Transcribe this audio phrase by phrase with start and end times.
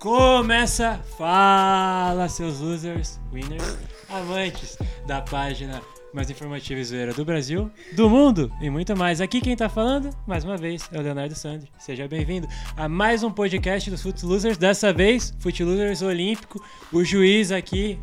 [0.00, 3.76] Começa, fala seus losers, winners,
[4.08, 5.82] amantes da página
[6.14, 9.20] mais informativa e zoeira do Brasil, do mundo e muito mais.
[9.20, 11.70] Aqui quem tá falando, mais uma vez, é o Leonardo Sandri.
[11.78, 16.64] Seja bem-vindo a mais um podcast dos Foot Losers, dessa vez, Foot Losers Olímpico.
[16.90, 17.98] O juiz aqui,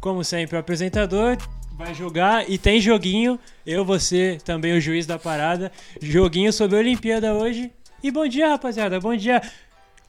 [0.00, 1.36] como sempre, o apresentador,
[1.76, 3.38] vai jogar e tem joguinho.
[3.66, 5.70] Eu, você, também o juiz da parada.
[6.00, 7.70] Joguinho sobre a Olimpíada hoje.
[8.02, 9.42] E bom dia, rapaziada, bom dia.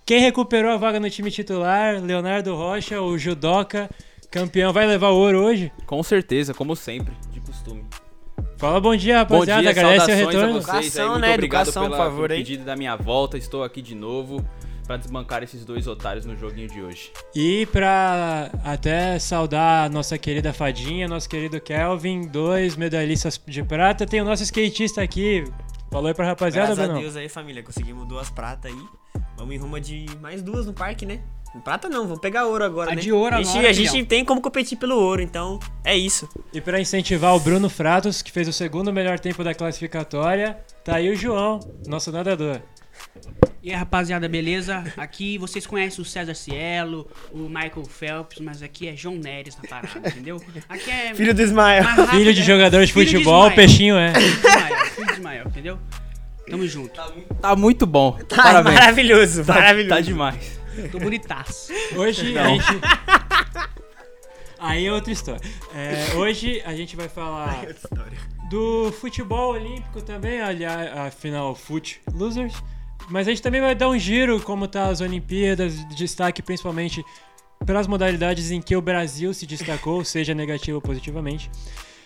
[0.08, 3.90] Quem recuperou a vaga no time titular, Leonardo Rocha, o judoca,
[4.32, 5.70] campeão, vai levar o ouro hoje?
[5.86, 7.84] Com certeza, como sempre, de costume.
[8.56, 9.62] Fala bom dia, rapaziada.
[9.62, 10.58] Bom dia, Agradece o saudações retorno.
[10.58, 10.80] a vocês aí.
[10.86, 11.34] Educação, Muito né?
[11.34, 12.40] obrigado Educação, pela, por favor, pelo aí.
[12.40, 13.38] pedido da minha volta.
[13.38, 14.42] Estou aqui de novo
[14.86, 17.12] pra desbancar esses dois otários no joguinho de hoje.
[17.36, 24.05] E pra até saudar a nossa querida Fadinha, nosso querido Kelvin, dois medalhistas de prata.
[24.05, 25.44] Tem o nosso skatista aqui.
[25.92, 27.02] Falou aí pra rapaziada, Graças a Bruno?
[27.02, 27.62] Deus aí, família.
[27.62, 28.77] Conseguimos duas pratas aí.
[29.38, 31.21] Vamos em rumo de mais duas no parque, né?
[31.63, 33.02] Prata não, vamos pegar ouro agora, A né?
[33.02, 36.30] de ouro a gente, agora, a gente tem como competir pelo ouro, então é isso.
[36.54, 40.98] E pra incentivar o Bruno Fratos, que fez o segundo melhor tempo da classificatória, tá
[40.98, 42.60] aí o João, nosso nadador.
[43.63, 44.84] E aí, rapaziada, beleza?
[44.98, 49.68] Aqui vocês conhecem o César Cielo, o Michael Phelps, mas aqui é João Neres na
[49.68, 50.40] parada, entendeu?
[50.70, 51.15] Aqui é.
[51.15, 51.84] Filho do Ismael.
[51.84, 53.55] rápido, Filho de é- jogador de filho futebol, Ismael.
[53.55, 54.13] peixinho é.
[54.13, 55.80] Filho de Ismael, filho de Ismael, entendeu?
[56.49, 56.99] Tamo junto.
[57.41, 58.13] Tá muito bom.
[58.27, 58.76] Tá Parabéns.
[58.76, 59.90] maravilhoso, Tá, maravilhoso.
[59.95, 60.59] tá demais.
[60.91, 61.73] Tô bonitaço.
[61.95, 62.65] Hoje a gente.
[64.59, 65.41] Aí é outra história.
[65.75, 67.66] É, hoje a gente vai falar
[68.50, 72.53] do futebol olímpico também, aliás, afinal, Foot Losers.
[73.09, 77.03] Mas a gente também vai dar um giro como tá as Olimpíadas, destaque principalmente
[77.66, 81.50] pelas modalidades em que o Brasil se destacou, seja negativo ou positivamente.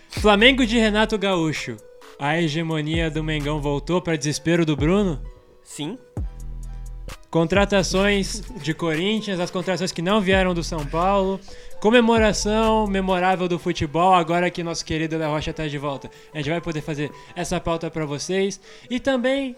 [0.09, 1.78] Flamengo de Renato Gaúcho.
[2.22, 5.20] A hegemonia do Mengão voltou para desespero do Bruno?
[5.64, 5.98] Sim.
[7.32, 11.40] Contratações de Corinthians, as contratações que não vieram do São Paulo.
[11.80, 16.12] Comemoração memorável do futebol, agora que nosso querido Léo Rocha tá de volta.
[16.31, 18.62] A gente vai poder fazer essa pauta pra vocês.
[18.88, 19.56] E também,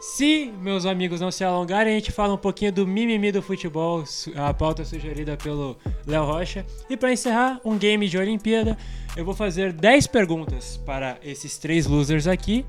[0.00, 4.04] se meus amigos não se alongarem, a gente fala um pouquinho do mimimi do futebol,
[4.36, 5.76] a pauta sugerida pelo
[6.06, 6.64] Léo Rocha.
[6.88, 8.76] E pra encerrar, um game de Olimpíada.
[9.16, 12.64] Eu vou fazer 10 perguntas para esses três losers aqui.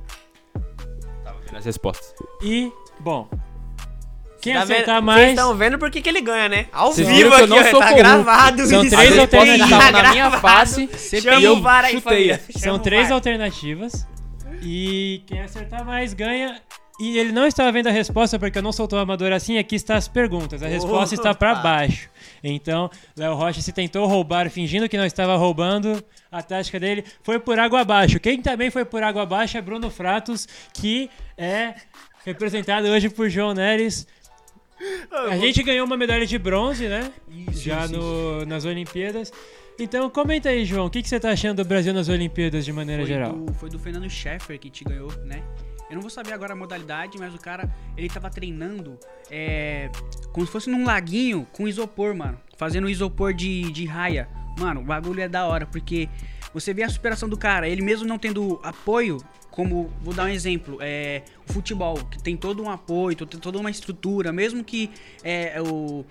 [1.23, 2.13] Tava vendo as respostas.
[2.41, 3.29] E, bom,
[4.41, 5.05] quem Tá acertar vendo?
[5.05, 5.19] mais.
[5.21, 6.65] Vocês estão vendo por que que ele ganha, né?
[6.71, 8.95] Ao Vocês vivo que eu aqui, não sou tá gravado São isso.
[8.95, 9.69] três respostas alternativas.
[9.69, 10.89] estavam na Tá minha face
[11.21, 14.07] Chama eu o VAR aí, São três alternativas.
[14.63, 16.59] E quem acertar mais ganha.
[16.99, 19.57] E ele não estava vendo a resposta porque eu não sou tão amador assim.
[19.57, 20.61] Aqui está as perguntas.
[20.61, 22.09] A resposta está para baixo.
[22.43, 26.03] Então, Léo Rocha se tentou roubar fingindo que não estava roubando.
[26.29, 28.19] A tática dele foi por água abaixo.
[28.19, 31.73] Quem também foi por água abaixo é Bruno Fratos, que é
[32.25, 34.05] representado hoje por João Neres.
[35.29, 37.11] A gente ganhou uma medalha de bronze, né?
[37.51, 39.31] Já no- nas Olimpíadas.
[39.79, 40.87] Então, comenta aí, João.
[40.87, 43.33] O que, que você tá achando do Brasil nas Olimpíadas de maneira Foi geral?
[43.33, 45.41] do, foi do Fernando Scheffer que te ganhou, né?
[45.89, 49.89] Eu não vou saber agora a modalidade, mas o cara, ele tava treinando é,
[50.31, 52.39] como se fosse num laguinho com isopor, mano.
[52.57, 54.29] Fazendo isopor de, de raia.
[54.59, 56.09] Mano, o bagulho é da hora, porque
[56.53, 59.17] você vê a superação do cara, ele mesmo não tendo apoio,
[59.49, 63.57] como, vou dar um exemplo, é, o futebol, que tem todo um apoio, tem toda
[63.57, 64.89] uma estrutura, mesmo que
[65.23, 66.05] é, o,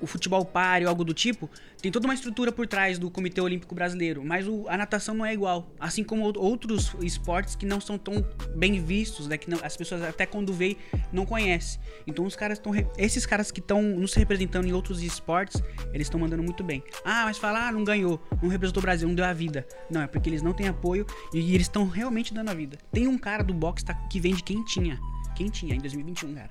[0.00, 1.48] o futebol pare ou algo do tipo,
[1.80, 5.24] tem toda uma estrutura por trás do Comitê Olímpico Brasileiro, mas o- a natação não
[5.24, 5.70] é igual.
[5.78, 8.24] Assim como ou- outros esportes que não são tão
[8.56, 9.36] bem vistos, né?
[9.38, 10.76] Que não- as pessoas até quando vê
[11.12, 11.80] não conhecem.
[12.06, 12.72] Então os caras estão.
[12.98, 15.62] Esses caras que estão nos representando em outros esportes,
[15.92, 16.82] eles estão mandando muito bem.
[17.04, 19.66] Ah, mas falar, ah, não ganhou, não representou o Brasil, não deu a vida.
[19.90, 22.76] Não, é porque eles não têm apoio e, eles estão realmente dando a vida.
[22.92, 24.98] Tem um cara do boxe tá- que vende quentinha.
[25.34, 26.50] Quentinha, em 2021, cara.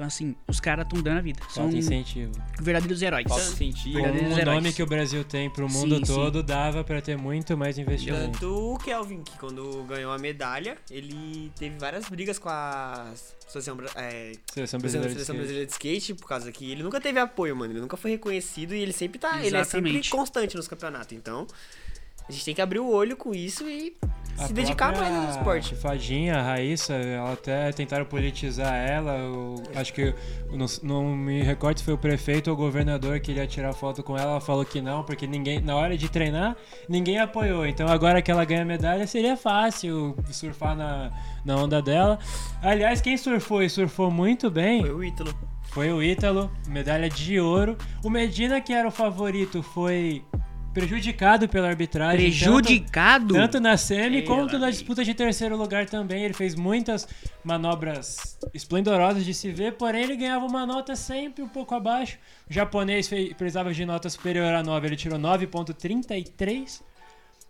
[0.00, 1.40] Então, assim, os caras estão dando a vida.
[1.50, 2.32] São Falta incentivo.
[2.58, 3.26] verdadeiros heróis.
[3.28, 3.44] Falta.
[3.44, 4.56] Com Verdadeiros o heróis.
[4.62, 6.14] nome que o Brasil tem pro mundo Sim, sim.
[6.14, 8.32] todo, dava pra ter muito mais investimento.
[8.32, 13.12] Tanto o Kelvin, que quando ganhou a medalha, ele teve várias brigas com a
[13.46, 15.36] Associação, é, Seleção Seleção brasileira de Seleção skate.
[15.36, 17.74] Brasileira de Skate, por causa que ele nunca teve apoio, mano.
[17.74, 19.36] Ele nunca foi reconhecido e ele sempre tá.
[19.44, 20.10] Ele é sempre Exatamente.
[20.10, 21.12] constante nos campeonatos.
[21.12, 21.46] Então,
[22.30, 23.92] a gente tem que abrir o olho com isso e
[24.38, 25.74] A se dedicar mais no esporte.
[25.74, 29.16] Fadinha, a Raíssa, ela até tentaram politizar ela.
[29.16, 30.14] eu acho que
[30.52, 34.00] não, não me recordo se foi o prefeito ou o governador que queria tirar foto
[34.02, 34.30] com ela.
[34.32, 36.56] Ela falou que não, porque ninguém, na hora de treinar,
[36.88, 37.66] ninguém apoiou.
[37.66, 41.10] Então agora que ela ganha medalha, seria fácil surfar na,
[41.44, 42.16] na onda dela.
[42.62, 45.34] Aliás, quem surfou e surfou muito bem Foi o Ítalo.
[45.64, 47.76] foi o Ítalo, medalha de ouro.
[48.04, 50.22] O Medina, que era o favorito, foi
[50.72, 52.30] prejudicado pela arbitragem.
[52.30, 53.34] Prejudicado?
[53.34, 56.24] Tanto, tanto na semi Pela quanto na disputa de terceiro lugar também.
[56.24, 57.08] Ele fez muitas
[57.44, 62.18] manobras esplendorosas de se ver, porém ele ganhava uma nota sempre um pouco abaixo.
[62.48, 66.82] O japonês fei- precisava de nota superior a 9, ele tirou 9.33.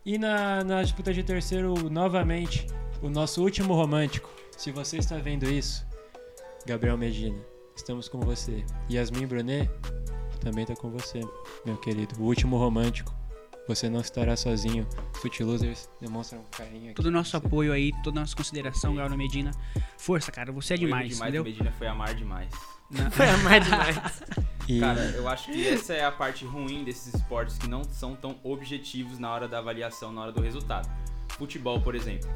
[0.05, 2.67] E na, na disputa de terceiro, novamente,
[3.03, 4.31] o nosso último romântico.
[4.57, 5.87] Se você está vendo isso,
[6.67, 7.37] Gabriel Medina,
[7.77, 8.65] estamos com você.
[8.91, 9.71] Yasmin Brunet
[10.41, 11.21] também está com você,
[11.65, 12.21] meu querido.
[12.21, 13.15] O último romântico.
[13.69, 14.87] Você não estará sozinho.
[15.15, 16.95] Foot Losers demonstram carinho aqui.
[16.95, 19.53] Todo o nosso apoio aí, toda a nossa consideração, Gabriel Medina.
[19.97, 21.45] Força, cara, você é Foi demais, demais entendeu?
[21.45, 22.53] Medina foi amar demais.
[23.13, 23.97] Foi amar demais.
[24.69, 28.15] E Cara, eu acho que essa é a parte ruim desses esportes que não são
[28.15, 30.89] tão objetivos na hora da avaliação, na hora do resultado.
[31.31, 32.31] Futebol, por exemplo.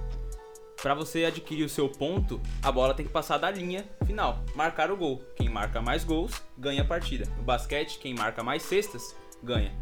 [0.85, 4.91] Pra você adquirir o seu ponto, a bola tem que passar da linha final, marcar
[4.91, 5.25] o gol.
[5.35, 7.25] Quem marca mais gols ganha a partida.
[7.39, 9.73] No basquete, quem marca mais cestas ganha.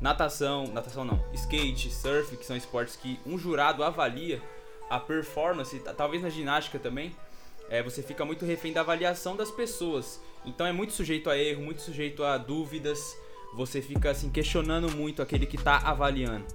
[0.00, 4.40] Natação, natação não, skate, surf, que são esportes que um jurado avalia
[4.88, 7.14] a performance, talvez na ginástica também,
[7.68, 10.22] é, você fica muito refém da avaliação das pessoas.
[10.42, 13.14] Então é muito sujeito a erro, muito sujeito a dúvidas.
[13.56, 16.46] Você fica assim questionando muito aquele que tá avaliando.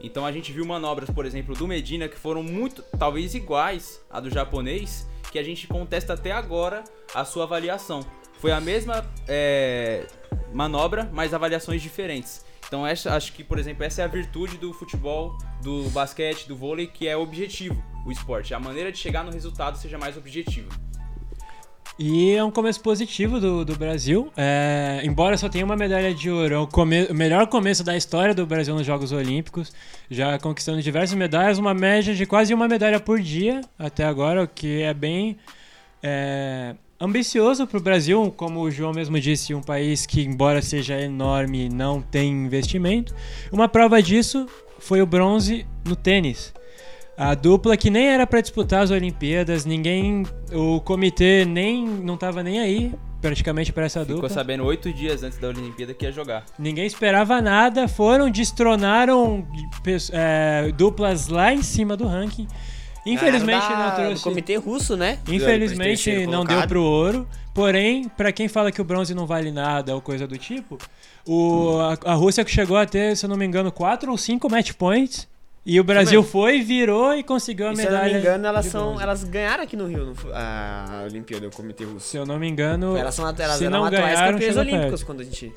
[0.00, 4.20] Então a gente viu manobras, por exemplo, do Medina que foram muito, talvez iguais à
[4.20, 8.04] do japonês, que a gente contesta até agora a sua avaliação.
[8.40, 10.06] Foi a mesma é,
[10.52, 12.44] manobra, mas avaliações diferentes.
[12.66, 16.56] Então essa, acho que, por exemplo, essa é a virtude do futebol, do basquete, do
[16.56, 18.54] vôlei, que é objetivo o esporte.
[18.54, 20.68] A maneira de chegar no resultado seja mais objetiva.
[21.96, 24.32] E é um começo positivo do, do Brasil.
[24.36, 28.34] É, embora só tenha uma medalha de ouro, é o, come- melhor começo da história
[28.34, 29.72] do Brasil nos Jogos Olímpicos.
[30.10, 34.48] Já conquistando diversas medalhas, uma média de quase uma medalha por dia até agora, o
[34.48, 35.36] que é bem
[36.02, 38.34] é, ambicioso para o Brasil.
[38.36, 43.14] Como o João mesmo disse, um país que, embora seja enorme, não tem investimento.
[43.52, 44.48] Uma prova disso
[44.80, 46.52] foi o bronze no tênis.
[47.16, 52.42] A dupla que nem era pra disputar as Olimpíadas, ninguém, o comitê nem não tava
[52.42, 54.28] nem aí praticamente pra essa Ficou dupla.
[54.28, 56.44] sabendo oito dias antes da Olimpíada que ia jogar.
[56.58, 59.46] Ninguém esperava nada, foram destronaram
[60.12, 62.46] é, duplas lá em cima do ranking.
[63.06, 64.22] Infelizmente da- não trouxe.
[64.22, 65.18] comitê russo, né?
[65.28, 67.28] Infelizmente não deu pro ouro.
[67.54, 70.76] Porém, pra quem fala que o bronze não vale nada ou coisa do tipo,
[71.24, 74.18] o, a, a Rússia que chegou a ter, se eu não me engano, quatro ou
[74.18, 75.28] cinco match points.
[75.66, 78.06] E o Brasil foi, virou e conseguiu a E se eu medalha.
[78.06, 79.00] não me engano, elas são.
[79.00, 80.30] Elas ganharam aqui no Rio, foi?
[80.34, 82.06] a Olimpíada, o comitê russo.
[82.06, 82.96] Se eu não me engano.
[82.96, 85.52] Elas, são, elas se eram não atuais ganharam, campeãs olímpicas quando a gente.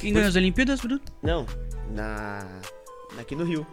[0.00, 1.00] Quem ganhou as Olimpíadas, Bruno?
[1.22, 1.46] Não,
[1.90, 2.46] na.
[3.18, 3.66] Aqui no Rio.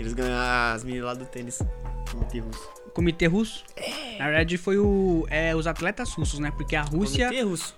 [0.00, 1.62] Eles ganharam as meninas lá do tênis.
[2.10, 2.68] Comitê russo.
[2.92, 3.64] Comitê russo?
[4.20, 6.52] Na verdade, foi o, é, os atletas russos, né?
[6.54, 7.30] Porque a Rússia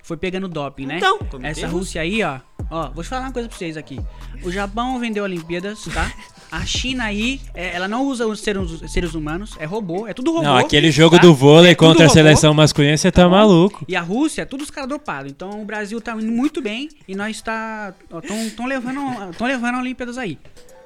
[0.02, 0.96] foi pegando doping, né?
[0.96, 1.78] Então, Essa russo.
[1.78, 2.40] Rússia aí, ó.
[2.68, 4.00] Ó, vou te falar uma coisa pra vocês aqui.
[4.42, 6.12] O Japão vendeu Olimpíadas, tá?
[6.50, 10.32] A China aí, é, ela não usa os seres, seres humanos, é robô, é tudo
[10.32, 10.42] robô.
[10.42, 11.22] Não, aquele jogo tá?
[11.22, 12.12] do vôlei É contra a robô.
[12.12, 13.30] seleção masculina, você tá bom?
[13.30, 13.84] maluco.
[13.86, 15.30] E a Rússia, tudo os caras dopados.
[15.30, 17.94] Então o Brasil tá indo muito bem e nós tá.
[18.48, 19.00] Estão levando,
[19.38, 20.40] tão levando Olimpíadas aí.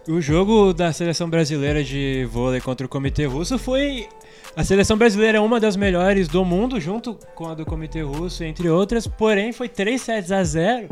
[0.09, 4.09] O jogo da seleção brasileira de vôlei contra o Comitê Russo foi.
[4.55, 8.43] A seleção brasileira é uma das melhores do mundo, junto com a do Comitê Russo,
[8.45, 10.89] entre outras, porém foi 3 sets a 0.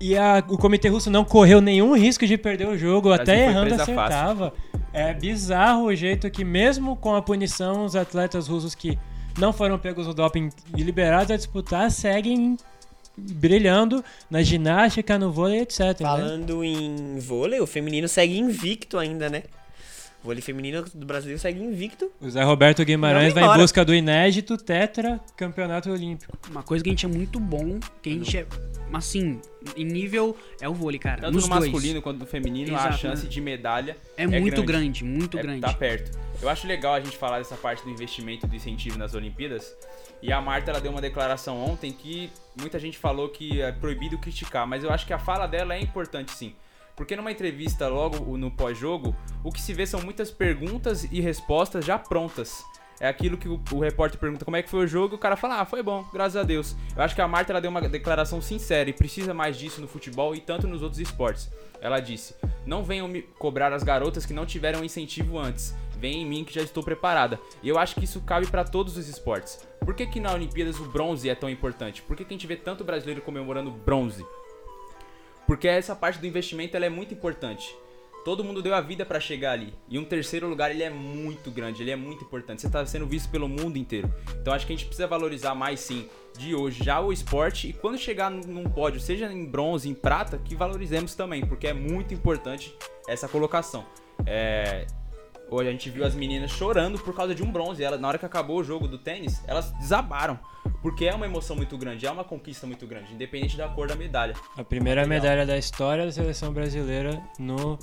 [0.00, 3.74] E a- o Comitê Russo não correu nenhum risco de perder o jogo, até errando
[3.82, 4.52] acertava.
[4.92, 8.98] É bizarro o jeito que, mesmo com a punição, os atletas russos que
[9.38, 12.56] não foram pegos no doping e liberados a disputar seguem
[13.16, 15.80] brilhando na ginástica, no vôlei, etc.
[15.80, 15.94] né?
[16.00, 19.44] Falando em vôlei, o feminino segue invicto ainda, né?
[20.22, 22.10] O vôlei feminino do Brasil segue invicto.
[22.20, 26.36] O Zé Roberto Guimarães vai em busca do inédito tetra campeonato olímpico.
[26.50, 28.46] Uma coisa que a gente é muito bom, que a gente é.
[28.92, 29.40] Assim,
[29.76, 30.36] em nível.
[30.60, 31.20] É o vôlei, cara.
[31.20, 31.70] Tanto nos no dois.
[31.70, 33.28] masculino quanto no feminino, a Exato, chance né?
[33.28, 35.60] de medalha É, muito grande, muito é, grande.
[35.60, 36.18] Tá perto.
[36.40, 39.76] Eu acho legal a gente falar dessa parte do investimento do incentivo nas Olimpíadas.
[40.22, 44.18] E a Marta ela deu uma declaração ontem que muita gente falou que é proibido
[44.18, 46.54] criticar, mas eu acho que a fala dela é importante sim.
[46.96, 51.84] Porque numa entrevista logo no pós-jogo, o que se vê são muitas perguntas e respostas
[51.84, 52.64] já prontas.
[52.98, 55.36] É aquilo que o, repórter pergunta como é que foi o jogo e o cara
[55.36, 56.74] fala, ah, foi bom, graças a Deus.
[56.96, 59.86] Eu acho que a Marta ela deu uma declaração sincera e precisa mais disso no
[59.86, 61.50] futebol e tanto nos outros esportes.
[61.80, 65.74] Ela disse: Não venham me cobrar as garotas que não tiveram incentivo antes.
[65.98, 67.40] Vem em mim que já estou preparada.
[67.62, 69.66] E eu acho que isso cabe para todos os esportes.
[69.80, 72.02] Por que, que na Olimpíadas o bronze é tão importante?
[72.02, 74.26] Por que, que a gente vê tanto brasileiro comemorando bronze?
[75.46, 77.74] Porque essa parte do investimento ela é muito importante.
[78.24, 79.72] todo mundo deu a vida pra chegar ali.
[79.88, 82.60] E um terceiro lugar, ele é muito grande, ele é muito importante.
[82.60, 84.12] Você tá sendo visto pelo mundo inteiro.
[84.40, 87.72] Então acho que a gente precisa valorizar mais sim de hoje já o esporte e
[87.72, 92.12] quando chegar num pódio, seja em bronze, em prata, que valorizemos também, porque é muito
[92.12, 92.74] importante
[93.06, 93.86] essa colocação.
[94.26, 94.86] É,
[95.48, 97.82] Hoje a gente viu as meninas chorando por causa de um bronze.
[97.82, 100.38] Ela, na hora que acabou o jogo do tênis, elas desabaram.
[100.82, 103.94] Porque é uma emoção muito grande, é uma conquista muito grande, independente da cor da
[103.94, 104.34] medalha.
[104.56, 107.78] A primeira medalha da história da seleção brasileira no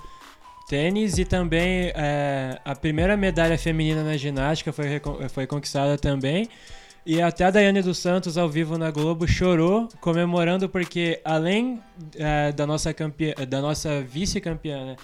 [0.67, 6.49] tênis e também é, a primeira medalha feminina na ginástica foi, foi conquistada também.
[7.05, 11.81] E até a Daiane dos Santos, ao vivo na Globo, chorou comemorando porque, além
[12.15, 14.95] é, da nossa, campeã, da nossa vice-campeã né,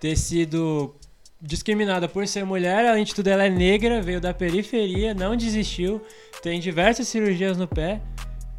[0.00, 0.94] ter sido
[1.40, 6.00] discriminada por ser mulher, além de tudo ela é negra, veio da periferia, não desistiu,
[6.42, 8.00] tem diversas cirurgias no pé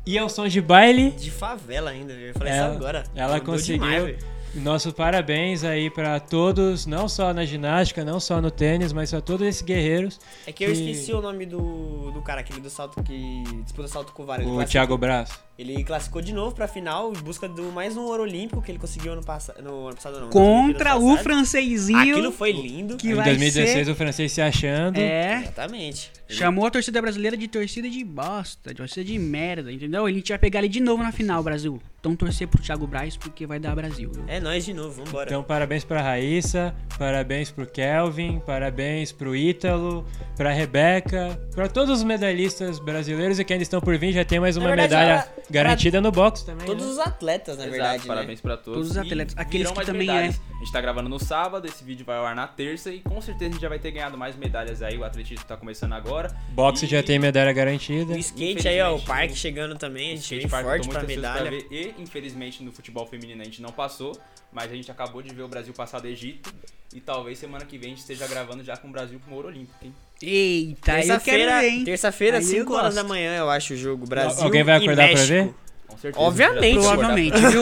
[0.06, 3.04] e ao som de baile De favela ainda, eu falei Ela- isso agora.
[3.16, 3.84] ela conseguiu.
[3.88, 4.38] demais.
[4.56, 9.20] Nossos parabéns aí pra todos, não só na ginástica, não só no tênis, mas a
[9.22, 10.20] todos esses guerreiros.
[10.48, 13.88] É que eu que- esqueci o nome do, do cara, aquele do salto que disputa
[13.90, 14.48] salto com vara.
[14.48, 15.30] O Thiago Braz.
[15.58, 18.78] Ele classificou de novo pra final em busca do mais um ouro olímpico que ele
[18.78, 19.62] conseguiu ano passado.
[19.64, 20.30] No ano passado não.
[20.30, 22.00] Contra Olimpíadas o francesinho.
[22.00, 22.96] Aquilo foi lindo.
[22.98, 23.92] que em vai 2016 ser...
[23.92, 24.98] o francês se achando.
[24.98, 26.12] É, Exatamente.
[26.30, 30.06] chamou a torcida brasileira de torcida de bosta, de torcida de merda, entendeu?
[30.06, 31.82] A gente vai pegar ele de novo na final, Brasil.
[32.00, 34.12] Então torcer pro Thiago Braz porque vai dar Brasil.
[34.14, 34.24] viu?
[34.28, 35.26] É nós de novo, vambora.
[35.28, 42.04] Então, parabéns pra Raíssa, parabéns pro Kelvin, parabéns pro Ítalo, pra Rebeca, pra todos os
[42.04, 44.14] medalhistas brasileiros e que ainda estão por vir.
[44.14, 46.66] Já tem mais uma verdade, medalha ela- garantida no box também.
[46.66, 46.92] Todos né?
[46.92, 48.02] os atletas, na Exato, verdade.
[48.08, 48.08] né?
[48.16, 48.74] parabéns pra todos.
[48.74, 49.36] Todos os E atletas.
[49.38, 50.42] Aqueles que também medalhas.
[50.56, 53.22] A gente tá gravando no sábado, esse vídeo vai ao ar na terça e com
[53.22, 54.98] certeza a gente já vai ter ganhado mais medalhas aí.
[54.98, 56.36] O atletismo tá começando agora.
[56.50, 58.14] Boxe E- já tem medalha garantida.
[58.14, 61.04] O skate aí, ó, o parque chegando também, a gente Skate vem Park, forte pra
[61.04, 61.50] medalha.
[61.52, 61.68] ver.
[61.72, 64.18] E, infelizmente, no futebol feminino a gente não passou,
[64.52, 66.52] mas a gente acabou de ver o Brasil passar do Egito.
[66.96, 69.50] E talvez semana que vem a gente esteja gravando já com o Brasil com ouro
[69.50, 69.94] olímpico, hein?
[70.22, 71.84] Eita, aí eu quero Terça-feira, ver, hein?
[71.84, 74.84] terça-feira, Aí eu 5 horas da manhã, eu acho o jogo Brasil Alguém vai e
[74.84, 75.28] acordar pra México.
[75.28, 75.54] ver?
[75.88, 76.26] Com certeza.
[76.26, 76.80] Obviamente.
[76.80, 77.62] Provavelmente, viu?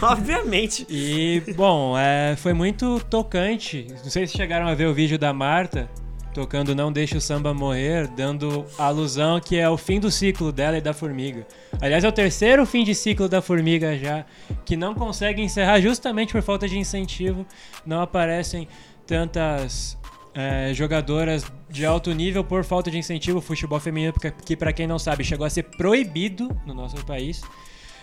[0.02, 0.86] Obviamente.
[0.88, 3.86] E, bom, é, foi muito tocante.
[4.02, 5.88] Não sei se chegaram a ver o vídeo da Marta
[6.34, 10.78] tocando Não Deixe o Samba Morrer, dando alusão que é o fim do ciclo dela
[10.78, 11.46] e da Formiga.
[11.80, 14.24] Aliás, é o terceiro fim de ciclo da Formiga já,
[14.64, 17.46] que não consegue encerrar justamente por falta de incentivo.
[17.84, 18.66] Não aparecem
[19.06, 19.98] tantas
[20.34, 23.38] é, jogadoras de alto nível por falta de incentivo.
[23.38, 24.12] O futebol feminino,
[24.44, 27.40] que para quem não sabe, chegou a ser proibido no nosso país.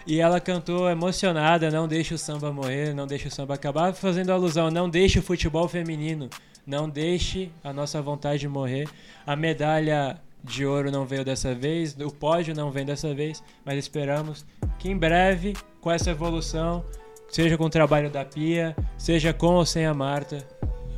[0.07, 4.31] E ela cantou emocionada, não deixe o samba morrer, não deixe o samba acabar, fazendo
[4.31, 6.29] alusão, não deixe o futebol feminino,
[6.65, 8.89] não deixe a nossa vontade morrer.
[9.27, 13.77] A medalha de ouro não veio dessa vez, o pódio não vem dessa vez, mas
[13.77, 14.45] esperamos
[14.79, 16.83] que em breve, com essa evolução,
[17.29, 20.47] seja com o trabalho da Pia, seja com ou sem a Marta,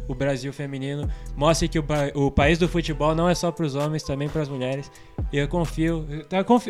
[0.07, 3.75] o Brasil feminino mostre que o, o país do futebol não é só para os
[3.75, 4.91] homens, também para as mulheres.
[5.31, 6.05] E eu confio,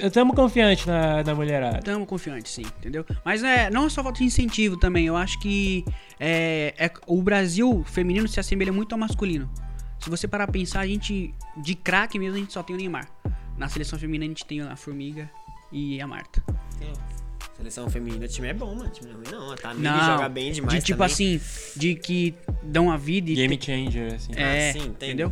[0.04, 1.80] estamos confiantes na, na mulherada.
[1.80, 3.06] Estamos confiantes, sim, entendeu?
[3.26, 5.06] Mas é, não é só falta de incentivo também.
[5.08, 5.84] Eu acho que
[6.20, 9.50] é, é- o Brasil feminino se assemelha muito ao masculino.
[10.00, 12.80] Se você parar pra pensar, a gente, de craque mesmo, a gente só tem o
[12.80, 13.08] Neymar.
[13.58, 15.30] Na seleção feminina a gente tem a Formiga
[15.72, 16.44] e a Marta.
[17.62, 18.86] Seleção feminina, o time é bom, mano.
[18.88, 19.51] O time não é ruim, não.
[19.53, 20.74] A Tamiri Não, joga bem demais.
[20.80, 21.13] de tipo também.
[21.13, 21.41] assim,
[21.75, 23.36] de que dão a vida e.
[23.36, 24.32] Game tem- changer, assim.
[24.36, 25.32] é, Ah, sim, entendeu?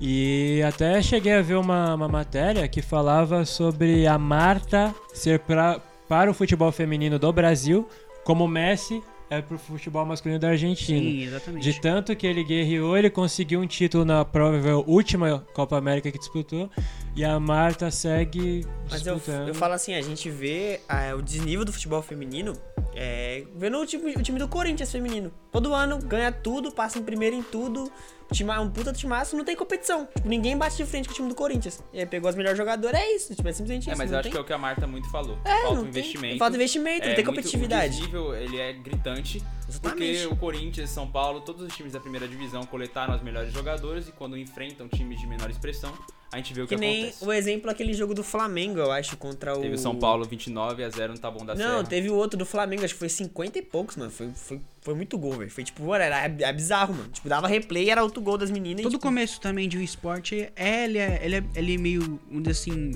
[0.00, 5.78] E até cheguei a ver uma, uma matéria que falava sobre a Marta ser pra,
[6.08, 7.86] para o futebol feminino do Brasil,
[8.24, 10.98] como o Messi é pro futebol masculino da Argentina.
[11.00, 11.62] Sim, exatamente.
[11.70, 16.18] De tanto que ele guerreou, ele conseguiu um título na provável última Copa América que
[16.18, 16.70] disputou.
[17.16, 21.64] E a Marta segue Mas eu, eu falo assim, a gente vê ah, o desnível
[21.64, 22.52] do futebol feminino
[22.94, 25.32] é, vendo o time, o time do Corinthians feminino.
[25.52, 27.90] Todo ano ganha tudo, passa em primeiro em tudo.
[28.32, 30.06] Time, um puta timaço, não tem competição.
[30.14, 31.82] Tipo, ninguém bate de frente com o time do Corinthians.
[31.92, 33.34] E aí pegou as melhores jogadoras, é isso.
[33.34, 33.98] Tipo, é simplesmente É, isso.
[33.98, 34.32] mas não eu acho tem...
[34.32, 35.38] que é o que a Marta muito falou.
[35.44, 36.38] É, Falta não um tem- investimento.
[36.38, 37.86] Falta investimento, não É tem muito- competitividade.
[37.86, 39.42] O desnível, ele é gritante.
[39.80, 40.26] Porque Exatamente.
[40.26, 44.12] o Corinthians, São Paulo, todos os times da primeira divisão coletaram as melhores jogadoras e
[44.12, 45.92] quando enfrentam times de menor expressão,
[46.32, 47.24] a gente vê o que, Que nem acontece.
[47.24, 49.60] o exemplo aquele jogo do Flamengo, eu acho, contra o.
[49.60, 51.84] Teve o São Paulo 29 a 0 no Taboão da Não, Serra.
[51.84, 54.10] teve o outro do Flamengo, acho que foi 50 e poucos, mano.
[54.10, 55.50] Foi, foi, foi muito gol, velho.
[55.50, 57.08] Foi tipo, mano, era é bizarro, mano.
[57.10, 58.80] Tipo, dava replay, era outro gol das meninas.
[58.80, 61.78] e, Todo tipo, começo também de um esporte é ele é, ele é, ele é
[61.78, 62.92] meio, dizer assim,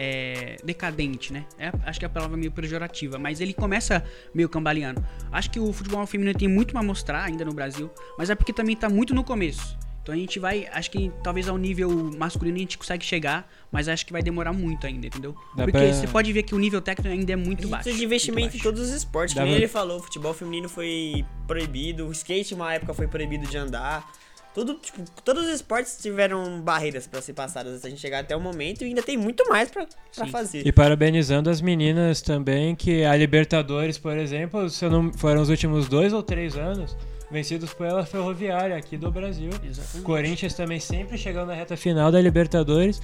[0.00, 1.44] é, decadente, né?
[1.58, 5.04] É, acho que a palavra é meio pejorativa, mas ele começa meio cambaleando.
[5.32, 8.52] Acho que o futebol feminino tem muito pra mostrar ainda no Brasil, mas é porque
[8.52, 9.76] também tá muito no começo.
[10.00, 13.88] Então a gente vai, acho que talvez ao nível masculino a gente consegue chegar, mas
[13.88, 15.34] acho que vai demorar muito ainda, entendeu?
[15.54, 17.82] Dá Porque pra- você pode ver que o nível técnico ainda é muito baixo.
[17.82, 19.34] precisa de investimento em todos os esportes.
[19.34, 23.06] Que nem pra- ele falou, o futebol feminino foi proibido, o skate uma época foi
[23.06, 24.10] proibido de andar.
[24.58, 28.34] Tudo, tipo, todos os esportes tiveram barreiras pra ser passadas até a gente chegar até
[28.34, 29.70] o momento e ainda tem muito mais
[30.10, 30.26] Sim.
[30.32, 30.66] fazer.
[30.66, 35.86] E parabenizando as meninas também, que a Libertadores, por exemplo, se não, foram os últimos
[35.86, 36.96] dois ou três anos
[37.30, 39.50] vencidos pela Ferroviária aqui do Brasil.
[39.62, 40.04] Exatamente.
[40.04, 43.00] Corinthians também sempre chegando na reta final da Libertadores.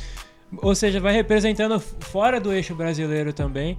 [0.57, 3.79] Ou seja, vai representando fora do eixo brasileiro também.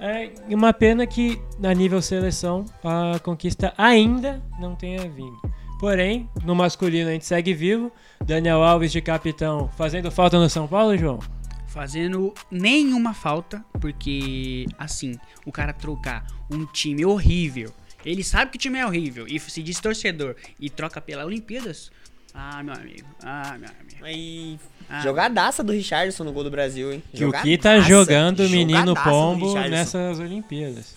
[0.00, 5.38] É uma pena que, a nível seleção, a conquista ainda não tenha vindo.
[5.82, 7.90] Porém, no masculino a gente segue vivo.
[8.24, 11.18] Daniel Alves de capitão fazendo falta no São Paulo, João?
[11.66, 17.72] Fazendo nenhuma falta, porque assim, o cara trocar um time horrível,
[18.06, 21.90] ele sabe que o time é horrível e se diz torcedor e troca pela Olimpíadas.
[22.32, 23.08] Ah, meu amigo.
[23.20, 24.04] Ah, meu amigo.
[24.04, 25.00] Aí, Ah.
[25.00, 27.02] jogadaça do Richardson no gol do Brasil, hein?
[27.12, 30.96] Que o que tá jogando o menino Pombo nessas Olimpíadas.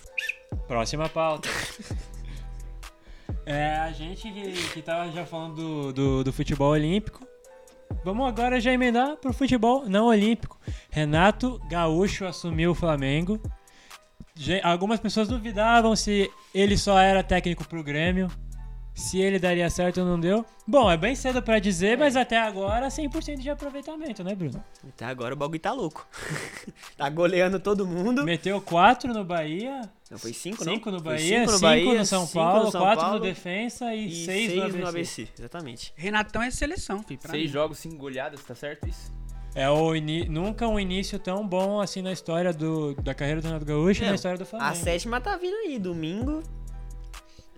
[0.68, 1.48] Próxima pauta.
[3.46, 7.24] É, a gente que, que tava já falando do, do, do futebol olímpico.
[8.04, 10.58] Vamos agora já emendar pro futebol não olímpico.
[10.90, 13.40] Renato Gaúcho assumiu o Flamengo.
[14.64, 18.28] Algumas pessoas duvidavam se ele só era técnico pro Grêmio.
[18.98, 20.42] Se ele daria certo ou não deu.
[20.66, 24.64] Bom, é bem cedo pra dizer, mas até agora 100% de aproveitamento, né, Bruno?
[24.88, 26.06] Até agora o bagulho tá louco.
[26.96, 28.24] tá goleando todo mundo.
[28.24, 30.72] Meteu 4 no Bahia, Não, foi cinco, não?
[30.74, 33.94] 5 no Bahia, cinco 5 no Bahia, no São Paulo, no São 4 no Defensa
[33.94, 34.88] e E 6 seis no no ABC.
[34.88, 35.28] ABC.
[35.38, 35.92] Exatamente.
[35.94, 37.20] Renatão é seleção, filho.
[37.20, 37.48] pra Seis mim.
[37.52, 39.14] jogos, cinco goleadas, tá certo isso?
[39.54, 43.46] É o ini- nunca um início tão bom assim na história do, da carreira do
[43.46, 44.70] Renato Gaúcho e Não, na história do Flamengo.
[44.70, 46.42] A sétima tá vindo aí, domingo.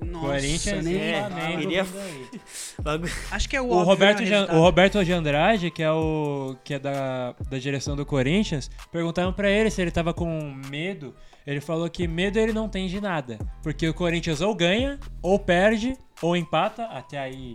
[0.04, 1.58] Nossa, Corinthians nem é, Flamengo.
[1.60, 1.86] queria-
[3.32, 6.74] Acho que é o, O Roberto, Jean- o Roberto de Andrade, que é o que
[6.74, 11.14] é da, da direção do Corinthians, perguntaram pra ele se ele tava com medo.
[11.46, 15.38] Ele falou que medo ele não tem de nada, porque o Corinthians ou ganha, ou
[15.38, 17.54] perde, ou empata, até aí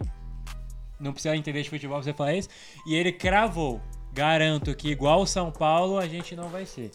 [1.00, 2.50] não precisa entender de futebol pra você falar isso.
[2.88, 3.80] E ele cravou,
[4.12, 6.90] garanto que igual o São Paulo a gente não vai ser.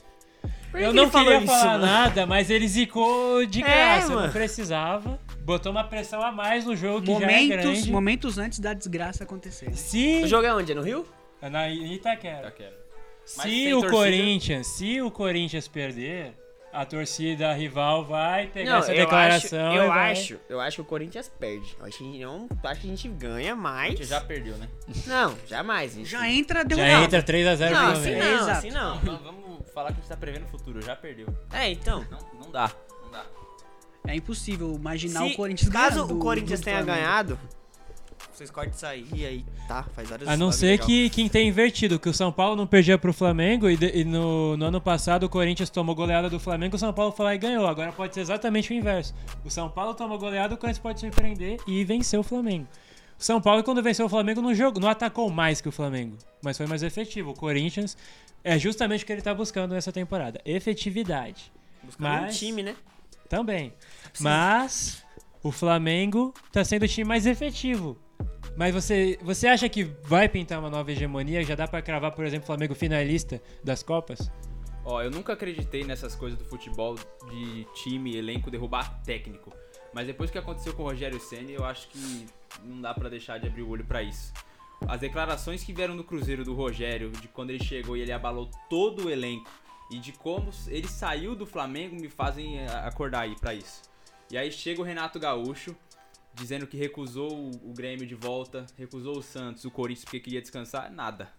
[0.72, 1.86] Por Eu que não queria isso, falar mano?
[1.86, 4.32] nada, mas ele zicou de É, graça, não mano.
[4.32, 5.18] precisava.
[5.48, 7.90] Botou uma pressão a mais no jogo que já é Momentos, grande.
[7.90, 9.74] momentos antes da desgraça acontecer.
[9.74, 10.72] Se O jogo é onde?
[10.72, 11.06] É no Rio?
[11.40, 12.50] na Itaquera.
[12.50, 12.74] Quero.
[13.34, 16.34] Mas Se o torcida- Corinthians, se o Corinthians perder,
[16.70, 20.12] a torcida rival vai pegar essa eu declaração acho, eu vai...
[20.12, 21.74] acho, eu acho que o Corinthians perde.
[21.80, 23.90] Eu acho que, a gente não, acho que a gente ganha A mais.
[23.92, 24.68] gente já perdeu, né?
[25.06, 25.92] Não, jamais.
[25.92, 27.04] a gente- Já entra Já derrotado.
[27.04, 28.36] entra 3x0 Não, pro assim Flamengo.
[28.36, 29.00] não, assim não.
[29.00, 31.26] Não, vamos falar que a gente tá prevendo o futuro, já perdeu.
[31.54, 32.04] É, então.
[32.10, 32.70] Não, não não dá.
[34.08, 36.98] É impossível imaginar Se, o Corinthians caso ganhando o do- Corinthians tenha Flamengo.
[37.04, 37.38] ganhado,
[38.32, 39.82] vocês cortem isso aí e aí, tá?
[39.94, 42.96] Faz várias A não ser que quem tem invertido, que o São Paulo não perdia
[42.96, 46.76] pro Flamengo e, de- e no, no ano passado o Corinthians tomou goleada do Flamengo,
[46.76, 47.66] o São Paulo foi lá e ganhou.
[47.66, 49.12] Agora pode ser exatamente o inverso.
[49.44, 52.66] O São Paulo tomou goleada, o Corinthians pode surpreender e vencer o Flamengo.
[53.18, 56.16] O São Paulo, quando venceu o Flamengo, não, jogou, não atacou mais que o Flamengo,
[56.40, 57.30] mas foi mais efetivo.
[57.30, 57.96] O Corinthians
[58.44, 61.50] é justamente o que ele tá buscando nessa temporada: efetividade.
[61.82, 62.76] Buscando mas- um time, né?
[63.28, 63.74] Também.
[64.20, 65.04] Mas
[65.42, 67.98] o Flamengo tá sendo o time mais efetivo.
[68.56, 71.44] Mas você, você acha que vai pintar uma nova hegemonia?
[71.44, 74.30] Já dá pra cravar, por exemplo, o Flamengo finalista das Copas?
[74.84, 76.96] Ó, eu nunca acreditei nessas coisas do futebol
[77.30, 79.52] de time, elenco derrubar técnico.
[79.92, 82.26] Mas depois que aconteceu com o Rogério Ceni, eu acho que
[82.64, 84.32] não dá pra deixar de abrir o olho pra isso.
[84.86, 88.50] As declarações que vieram no Cruzeiro do Rogério, de quando ele chegou e ele abalou
[88.68, 89.50] todo o elenco,
[89.90, 93.82] e de como ele saiu do Flamengo, me fazem eh, acordar aí pra isso.
[94.30, 95.74] E aí chega o Renato Gaúcho,
[96.34, 100.90] dizendo que recusou o Grêmio de volta, recusou o Santos, o Corinthians porque queria descansar,
[100.92, 101.32] nada.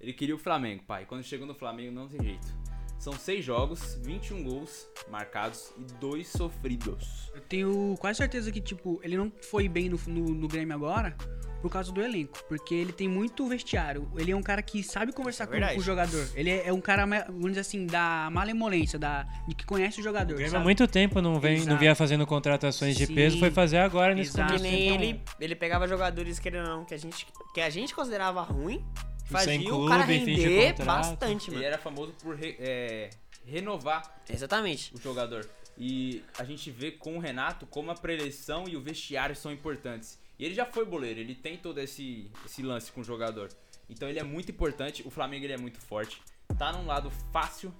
[0.00, 1.06] Ele queria o Flamengo, pai.
[1.06, 2.73] Quando chegou no Flamengo, não tem jeito.
[2.98, 7.30] São seis jogos, 21 gols marcados e dois sofridos.
[7.34, 11.16] Eu tenho quase certeza que, tipo, ele não foi bem no, no, no Grêmio agora
[11.64, 12.44] por causa do elenco.
[12.46, 14.06] Porque ele tem muito vestiário.
[14.18, 16.28] Ele é um cara que sabe conversar É com, o jogador.
[16.34, 20.04] Ele é, é um cara, vamos dizer assim, da malemolência, da, de que conhece o
[20.04, 20.34] jogador.
[20.34, 21.78] O Grêmio há muito tempo não, vem, não Exato.
[21.78, 23.14] vinha fazendo contratações de Sim.
[23.14, 24.52] peso, foi fazer agora nesse Exato.
[24.52, 27.70] Que começo de ele, ele pegava jogadores querendo ou não, que a gente, que a
[27.70, 28.84] gente considerava ruim,
[29.24, 31.66] fazia Sem o cara clube, fim de render bastante, Ele mano.
[31.66, 33.10] era famoso por re- é,
[33.44, 34.94] renovar Exatamente.
[34.94, 35.48] o jogador.
[35.76, 40.18] E a gente vê com o Renato como a preleção e o vestiário são importantes.
[40.38, 43.48] E ele já foi boleiro, ele tem todo esse, esse lance com o jogador.
[43.88, 46.20] Então ele é muito importante, o Flamengo ele é muito forte.
[46.58, 47.72] Tá num lado fácil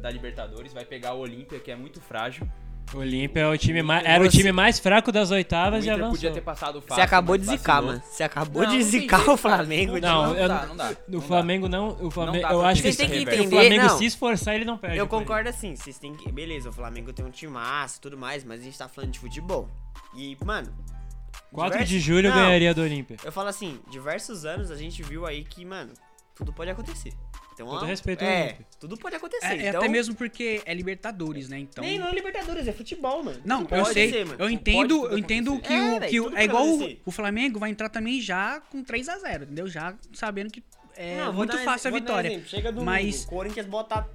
[0.00, 2.48] da Libertadores, vai pegar o Olímpia, que é muito frágil.
[2.92, 5.90] O Olímpia é o time mais, era o time mais fraco das O oitavas e
[5.90, 6.10] avançou.
[6.10, 6.96] podia ter passado fácil.
[6.96, 8.02] Você acabou de zicar, mano.
[8.04, 9.98] Você acabou Não, de não zicar o Flamengo.
[10.00, 10.34] Não, novo.
[10.34, 10.90] eu- dá, não dá.
[10.90, 13.28] O não Flamengo não, o Flamengo, eu acho que, que que reverte.
[13.28, 13.98] o entender, Flamengo não.
[13.98, 14.96] se esforçar ele não perde.
[14.96, 16.32] Eu concordo assim, vocês têm que.
[16.32, 19.12] Beleza, o Flamengo tem um time massa e tudo mais, mas a gente tá falando
[19.12, 19.68] de futebol.
[20.16, 20.72] E, mano.
[21.52, 23.16] 4 diversos- de julho Não, ganharia do Olímpia.
[23.24, 25.92] Eu falo assim, diversos anos a gente viu aí que, mano,
[26.34, 27.12] tudo pode acontecer.
[27.62, 29.46] Então, Todo ó, respeito É, tudo pode acontecer.
[29.46, 31.58] É, é então, até mesmo porque é Libertadores, né?
[31.58, 31.84] Então.
[31.84, 33.40] Nem não é Libertadores, é futebol, mano.
[33.44, 34.10] Não, Tudo eu sei.
[34.10, 34.38] ser, mano.
[34.40, 37.58] eu entendo, eu entendo que, É, o, que o- tudo é igual o, o Flamengo
[37.58, 39.68] vai entrar também já com 3 a 0 entendeu?
[39.68, 40.62] Já sabendo que
[40.96, 42.42] é Não, muito dar- fácil a vitória.
[42.46, 44.08] Chega domingo, mas- Corinthians bota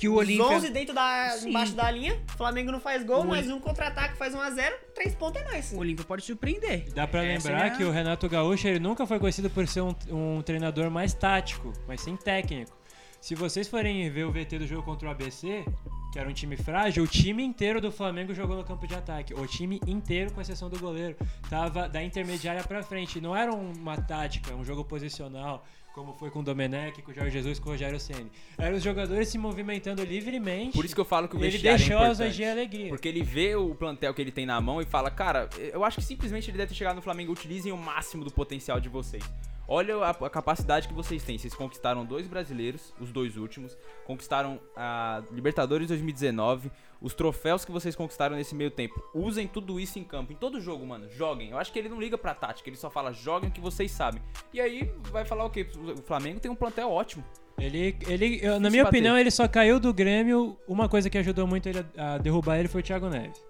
[0.00, 1.50] Que o os Olímpia 11 dentro da, Sim.
[1.50, 5.42] embaixo da linha, Flamengo não faz gol, O mas um contra-ataque faz 1x0, 3 pontos
[5.42, 5.72] é nóis.
[5.72, 6.90] o Olímpia pode surpreender.
[6.94, 9.68] Dá pra Essa lembrar é a- que o Renato Gaúcho ele nunca foi conhecido por
[9.68, 12.72] ser um, um treinador mais tático, mas sim técnico.
[13.20, 15.62] Se vocês forem ver o VT do jogo contra o ABC,
[16.10, 19.34] que era um time frágil, o time inteiro do Flamengo jogou no campo de ataque.
[19.34, 21.14] O time inteiro, com exceção do goleiro,
[21.50, 23.20] tava da intermediária pra frente.
[23.20, 25.62] Não era uma tática, um jogo posicional,
[25.94, 28.30] como foi com o Domenech, com o Jorge Jesus, com o Rogério Ceni.
[28.56, 30.72] Eram os jogadores se movimentando livremente.
[30.72, 32.40] Por isso que eu falo que o e ele vestiário deixou é importante.
[32.40, 32.88] e a alegria.
[32.88, 35.98] Porque ele vê o plantel que ele tem na mão e fala, cara, eu acho
[35.98, 39.24] que simplesmente ele deve ter chegado no Flamengo, utilizem o máximo do potencial de vocês.
[39.72, 41.38] Olha a, a capacidade que vocês têm.
[41.38, 47.94] Vocês conquistaram dois brasileiros, os dois últimos, conquistaram a Libertadores 2019, os troféus que vocês
[47.94, 49.00] conquistaram nesse meio tempo.
[49.14, 51.08] Usem tudo isso em campo, em todo jogo, mano.
[51.08, 51.50] Joguem.
[51.50, 53.92] Eu acho que ele não liga pra tática, ele só fala, joguem o que vocês
[53.92, 54.20] sabem.
[54.52, 55.64] E aí vai falar o quê?
[55.96, 57.24] O Flamengo tem um plantel ótimo.
[57.56, 58.96] Ele, ele eu- na minha bater.
[58.96, 60.58] opinião, ele só caiu do Grêmio.
[60.66, 63.40] Uma coisa que ajudou muito ele a, a derrubar ele foi o Thiago Neves.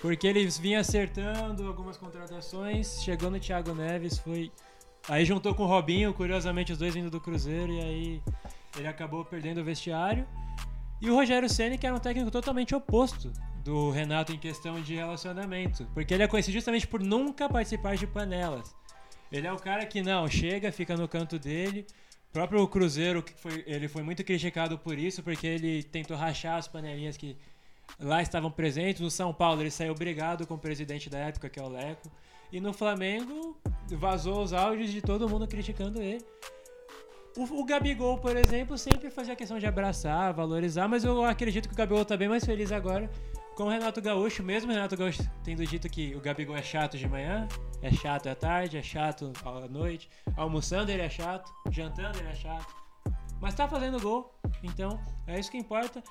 [0.00, 4.50] Porque ele vinha acertando algumas contratações, chegou no Thiago Neves, foi.
[5.08, 8.22] Aí juntou com o Robinho, curiosamente os dois vindo do Cruzeiro, e aí
[8.76, 10.26] ele acabou perdendo o vestiário.
[11.00, 13.32] E o Rogério Ceni que era um técnico totalmente oposto
[13.64, 15.86] do Renato em questão de relacionamento.
[15.94, 18.74] Porque ele é conhecido justamente por nunca participar de panelas.
[19.30, 21.86] Ele é o cara que não, chega, fica no canto dele.
[22.28, 26.56] O próprio Cruzeiro, que foi, ele foi muito criticado por isso, porque ele tentou rachar
[26.56, 27.36] as panelinhas que
[27.98, 29.00] lá estavam presentes.
[29.00, 32.10] No São Paulo, ele saiu brigado com o presidente da época, que é o Leco.
[32.50, 33.56] E no Flamengo,
[33.96, 36.24] vazou os áudios de todo mundo criticando ele.
[37.36, 41.74] O, o Gabigol, por exemplo, sempre fazia questão de abraçar, valorizar, mas eu acredito que
[41.74, 43.10] o Gabigol tá bem mais feliz agora
[43.54, 46.96] com o Renato Gaúcho, mesmo o Renato Gaúcho tendo dito que o Gabigol é chato
[46.96, 47.46] de manhã,
[47.82, 52.34] é chato à tarde, é chato à noite, almoçando ele é chato, jantando ele é
[52.34, 52.74] chato,
[53.40, 56.02] mas tá fazendo gol, então é isso que importa.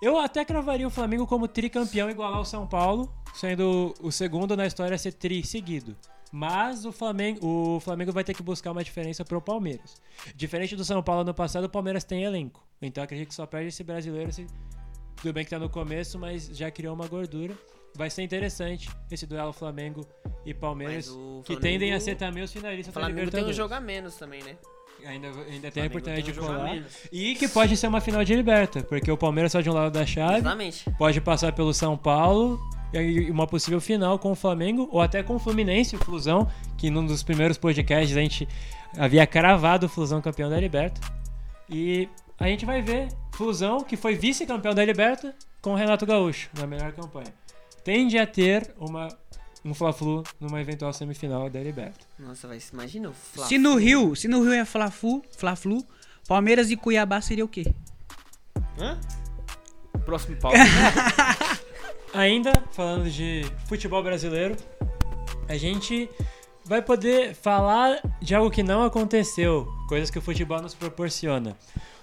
[0.00, 4.66] Eu até cravaria o Flamengo como tricampeão igual ao São Paulo, sendo o segundo na
[4.66, 5.94] história a ser tri seguido.
[6.32, 10.00] Mas o Flamengo, o Flamengo vai ter que buscar uma diferença pro Palmeiras.
[10.34, 12.64] Diferente do São Paulo no passado, o Palmeiras tem elenco.
[12.80, 14.32] Então acredito que só perde esse brasileiro.
[14.32, 14.46] Se...
[15.16, 17.54] Tudo bem que tá no começo, mas já criou uma gordura.
[17.96, 20.06] Vai ser interessante esse duelo Flamengo
[20.46, 23.16] e Palmeiras, Mas o que Flamengo- tendem a ser também os O finalistas da Flamengo
[23.16, 23.56] tem um Libertadores.
[23.56, 24.56] jogo menos também, né?
[25.04, 26.84] Ainda, ainda tem a Flamengo oportunidade tem de colar.
[27.10, 29.90] E que pode ser uma final de liberta, porque o Palmeiras só de um lado
[29.92, 30.84] da chave, Exatamente.
[30.96, 32.60] pode passar pelo São Paulo
[32.92, 36.90] e uma possível final com o Flamengo ou até com o Fluminense, o Flusão, que
[36.90, 38.48] num dos primeiros podcasts a gente
[38.96, 41.00] havia cravado o Flusão campeão da Liberta.
[41.68, 46.50] E a gente vai ver Flusão, que foi vice-campeão da Liberta, com o Renato Gaúcho
[46.58, 47.32] na melhor campanha.
[47.84, 49.08] Tende a ter uma,
[49.64, 52.06] um Fla-Flu numa eventual semifinal da Liberta.
[52.18, 55.84] Nossa, vai se imagina o Fla Se no Rio, se no Rio é Fla-Flu, Fla-Flu,
[56.26, 57.72] Palmeiras e Cuiabá seria o quê?
[58.78, 58.98] Hã?
[60.04, 60.58] Próximo pauta.
[62.12, 64.56] Ainda falando de futebol brasileiro,
[65.48, 66.10] a gente
[66.64, 71.56] vai poder falar de algo que não aconteceu, coisas que o futebol nos proporciona.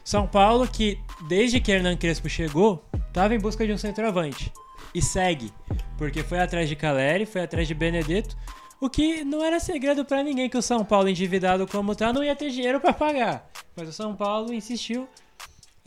[0.04, 4.52] São Paulo, que desde que Hernan Crespo chegou, estava em busca de um centroavante.
[4.96, 5.52] E segue,
[5.98, 8.38] porque foi atrás de Caleri, foi atrás de Benedetto,
[8.80, 12.24] o que não era segredo para ninguém que o São Paulo, endividado como tá, não
[12.24, 13.50] ia ter dinheiro para pagar.
[13.76, 15.08] Mas o São Paulo insistiu.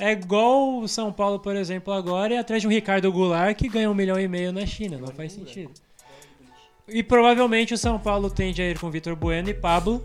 [0.01, 3.69] É igual o São Paulo, por exemplo, agora, e atrás de um Ricardo Goulart que
[3.69, 4.97] ganha um milhão e meio na China.
[4.97, 5.73] Não faz sentido.
[6.89, 10.03] E provavelmente o São Paulo tende a ir com Vitor Bueno e Pablo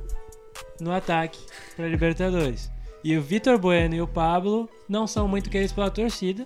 [0.82, 1.40] no ataque
[1.78, 2.70] para Libertadores.
[3.04, 6.46] E o Vitor Bueno e o Pablo não são muito queridos pela torcida.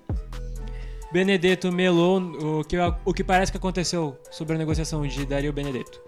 [1.12, 2.22] Benedetto melou
[2.60, 6.00] o que, o que parece que aconteceu sobre a negociação de Dario Benedetto.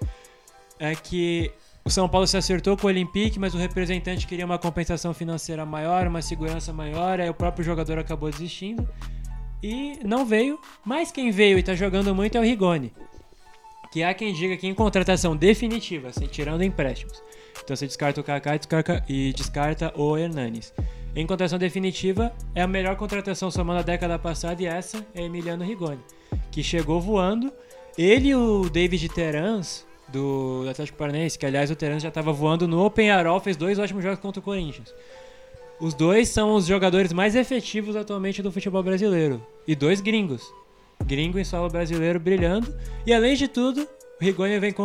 [0.77, 1.51] É que
[1.83, 5.65] o São Paulo se acertou com o Olympique, mas o representante queria uma compensação financeira
[5.65, 8.87] maior, uma segurança maior, aí o próprio jogador acabou desistindo.
[9.63, 12.93] E não veio, mas quem veio e tá jogando muito é o Rigoni.
[13.91, 17.21] Que há quem diga que em contratação definitiva, assim, tirando empréstimos.
[17.63, 18.55] Então você descarta o Kaká
[19.07, 20.73] e descarta, o Hernanes.
[21.15, 25.63] Em contratação definitiva, é a melhor contratação somando a década passada e essa é Emiliano
[25.63, 25.99] Rigoni,
[26.51, 27.51] que chegou voando.
[27.97, 32.67] Ele e o David Terans, do Atlético Paranaense, que aliás o Terans já estava voando
[32.67, 34.93] no Open Arol, fez dois ótimos jogos contra o Corinthians.
[35.79, 39.41] Os dois são os jogadores mais efetivos atualmente do futebol brasileiro.
[39.67, 40.43] E dois gringos.
[41.05, 42.71] Gringo em solo brasileiro brilhando.
[43.05, 44.75] E além de tudo, o Rigoni vem,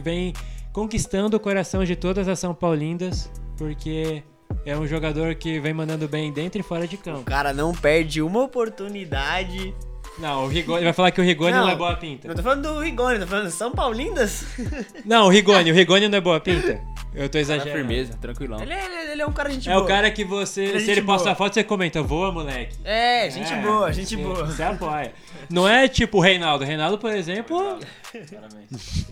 [0.00, 0.32] vem
[0.72, 4.22] conquistando o coração de todas as São Paulindas, porque
[4.64, 7.24] é um jogador que vem mandando bem dentro e fora de O campo.
[7.24, 9.74] cara não perde uma oportunidade.
[10.18, 11.70] Não, o Rigoni vai falar que o Rigoni não, Não.
[11.70, 12.28] é boa pinta.
[12.28, 14.44] Não tô falando do Rigoni, tô falando de São Paulindas.
[15.04, 16.80] Não, o Rigoni, o Rigoni não é boa pinta.
[17.12, 17.76] Eu tô exagerando.
[17.78, 18.60] firmeza, tranquilão.
[18.62, 19.84] Ele é, ele é um cara gente É boa.
[19.84, 21.34] o cara que você, Ele é se ele posta boa.
[21.36, 22.76] foto, você comenta, voa, moleque.
[22.84, 24.46] É, gente É, boa, gente você- boa.
[24.46, 25.12] Você apoia.
[25.50, 26.64] Não é tipo o Reinaldo.
[26.64, 27.78] O Reinaldo, por exemplo,
[28.12, 29.06] Parabéns.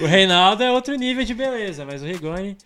[0.00, 2.56] o Reinaldo é outro nível de beleza, mas o Rigoni.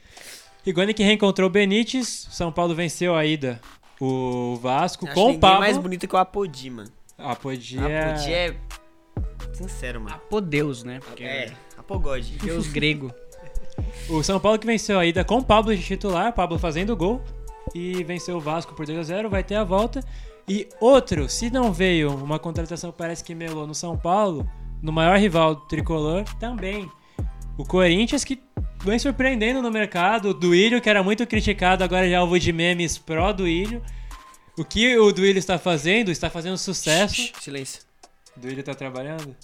[0.64, 3.60] Rigoni que reencontrou o Benítez, São Paulo venceu a ida.
[4.00, 5.60] O Vasco Acho com o Pablo.
[5.60, 6.90] mais bonito que o Apodi, mano.
[7.18, 7.80] Ah, podia.
[7.80, 8.56] Apodi é...
[9.52, 10.14] Sincero, mano.
[10.14, 11.00] Apodeus, né?
[11.04, 12.38] Porque É, apogode.
[12.38, 13.12] Deus grego.
[14.08, 17.22] O São Paulo que venceu a ida com o Pablo de titular, Pablo fazendo gol.
[17.74, 20.00] E venceu o Vasco por 2x0, vai ter a volta.
[20.48, 24.48] E outro, se não veio uma contratação que parece que melou no São Paulo,
[24.80, 26.90] no maior rival do tricolor, também.
[27.58, 28.40] O Corinthians que
[28.82, 30.30] vem surpreendendo no mercado.
[30.30, 33.82] O Duílio, que era muito criticado, agora já é alvo de memes pró Duílio.
[34.58, 36.10] O que o Duílio está fazendo?
[36.10, 37.14] Está fazendo sucesso.
[37.14, 37.82] Shh, Silêncio.
[38.34, 39.36] Duílio tá trabalhando?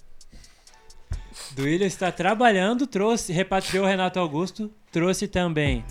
[1.53, 5.85] Duílio está trabalhando, trouxe, repatriou o Renato Augusto, trouxe também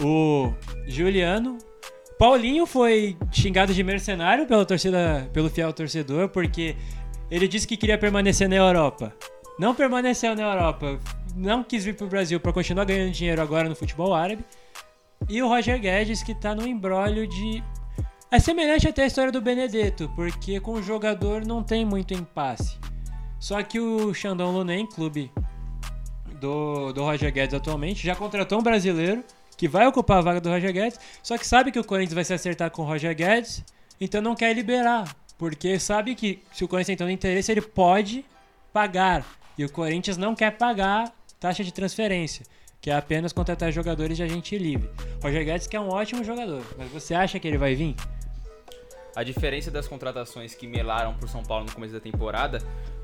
[0.00, 0.52] o
[0.86, 1.58] Juliano.
[2.16, 6.76] Paulinho foi xingado de mercenário pela torcida, pelo fiel torcedor, porque
[7.28, 9.12] ele disse que queria permanecer na Europa.
[9.58, 11.00] Não permaneceu na Europa,
[11.34, 14.44] não quis vir pro Brasil para continuar ganhando dinheiro agora no futebol árabe.
[15.28, 17.60] E o Roger Guedes que tá no embrólio de
[18.34, 22.76] é semelhante até a história do Benedetto, porque com o jogador não tem muito impasse.
[23.38, 25.30] Só que o Xandão Lunen, clube
[26.40, 29.22] do, do Roger Guedes atualmente, já contratou um brasileiro
[29.56, 32.24] que vai ocupar a vaga do Roger Guedes, só que sabe que o Corinthians vai
[32.24, 33.64] se acertar com o Roger Guedes,
[34.00, 38.24] então não quer liberar, porque sabe que se o Corinthians tem interesse, ele pode
[38.72, 39.24] pagar.
[39.56, 42.44] E o Corinthians não quer pagar taxa de transferência,
[42.80, 44.90] que é apenas contratar jogadores de agente livre.
[45.22, 47.94] Roger Guedes que é um ótimo jogador, mas você acha que ele vai vir?
[49.16, 52.58] A diferença das contratações que melaram pro São Paulo no começo da temporada,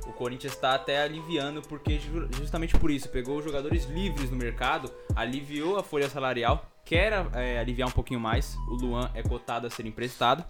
[0.07, 4.37] o Corinthians está até aliviando, porque ju- justamente por isso, pegou os jogadores livres no
[4.37, 9.67] mercado, aliviou a folha salarial, quer é, aliviar um pouquinho mais, o Luan é cotado
[9.67, 10.45] a ser emprestado.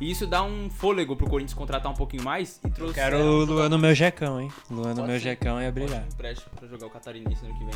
[0.00, 2.94] E isso dá um fôlego pro Corinthians contratar um pouquinho mais e trouxe.
[2.94, 4.50] Quero o Luan no meu jecão, hein?
[4.70, 6.04] Luan no meu jecão ia brilhar.
[6.12, 7.74] empréstimo pra jogar o Catarinense no ano que vem.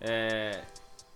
[0.00, 0.60] É,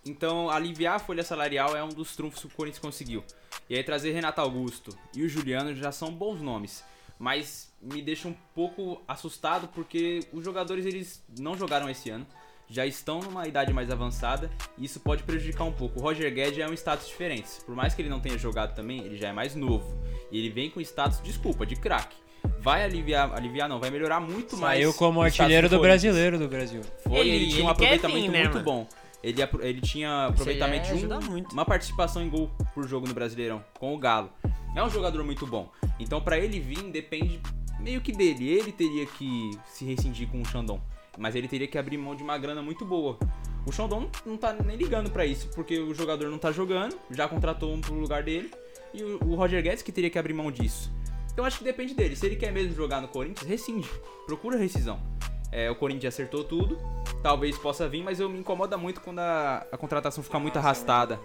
[0.06, 3.24] Então, aliviar a folha salarial é um dos trunfos que o Corinthians conseguiu.
[3.68, 6.84] E aí, trazer Renato Augusto e o Juliano já são bons nomes.
[7.18, 12.26] Mas me deixa um pouco assustado porque os jogadores eles não jogaram esse ano.
[12.68, 16.00] Já estão numa idade mais avançada e isso pode prejudicar um pouco.
[16.00, 17.48] O Roger Guedes é um status diferente.
[17.64, 19.86] Por mais que ele não tenha jogado também, ele já é mais novo.
[20.32, 22.16] E ele vem com status, desculpa, de craque.
[22.58, 24.78] Vai aliviar, aliviar não, vai melhorar muito mais.
[24.80, 26.02] Saiu como artilheiro do Corinthians.
[26.02, 26.80] brasileiro do Brasil.
[27.02, 28.64] Foi, Ele- ele, tinha um aproveitamento vir, né, muito mano?
[28.64, 28.88] bom.
[29.24, 31.08] Ele, ele tinha aproveitamento aí de um-
[31.52, 34.30] uma participação em gol por jogo no Brasileirão, com o Galo.
[34.76, 35.70] É um jogador muito bom.
[35.98, 37.40] Então, pra ele vir, depende
[37.80, 38.48] meio que dele.
[38.48, 40.80] Ele teria que se rescindir com o Xandão.
[41.16, 43.18] Mas ele teria que abrir mão de uma grana muito boa.
[43.66, 47.26] O Xandão não- tá nem ligando pra isso, porque o jogador não tá jogando, já
[47.26, 48.50] contratou um pro lugar dele.
[48.92, 50.92] E o, o Roger Guedes que teria que abrir mão disso.
[51.32, 52.14] Então acho que depende dele.
[52.14, 53.88] Se ele quer mesmo jogar no Corinthians, rescinde.
[54.26, 55.00] Procura rescisão.
[55.54, 56.76] É, o Corinthians acertou tudo.
[57.22, 61.20] Talvez possa vir, mas eu me incomoda muito quando a, a contratação fica muito arrastada.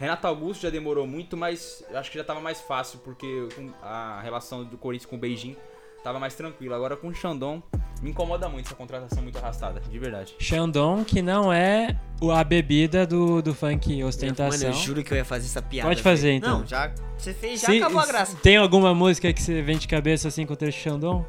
[0.00, 3.46] Renato Augusto já demorou muito, mas eu acho que já tava mais fácil, porque
[3.82, 5.54] a relação do Corinthians com o Beijing
[6.02, 6.74] tava mais tranquila.
[6.74, 7.62] Agora com o Xandão,
[8.02, 10.34] me incomoda muito essa contratação muito arrastada, de verdade.
[10.38, 11.96] Xandão, que não é
[12.32, 14.58] a bebida do, do funk ostentação.
[14.68, 15.88] Mano, eu juro que eu ia fazer essa piada.
[15.88, 16.60] Pode fazer, então.
[16.60, 16.92] Não, já.
[17.16, 18.36] Você fez, já Se- acabou a graça.
[18.42, 21.24] Tem alguma música que você vem de cabeça assim com o trecho Xandão?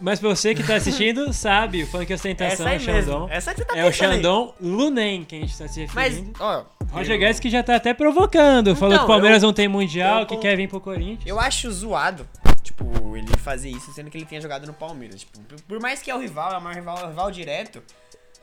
[0.00, 3.28] Mas pra você que tá assistindo, sabe, o funk ostentação é aí o Xandão.
[3.30, 3.92] Essa que você tá É o.
[3.92, 6.32] Xandão Lunen que a gente tá se Mas, referindo.
[6.40, 6.64] ó.
[6.90, 8.74] Roger eu- Guedes que já tá até provocando.
[8.76, 11.26] Falou Então, que o Palmeiras eu- não tem mundial, eu que quer vir pro Corinthians.
[11.26, 12.28] Eu acho zoado,
[12.62, 12.84] tipo,
[13.16, 15.20] ele fazer isso sendo que ele tenha jogado no Palmeiras.
[15.20, 17.82] Tipo, por- mais que é o rival, é o maior rival, é o rival direto.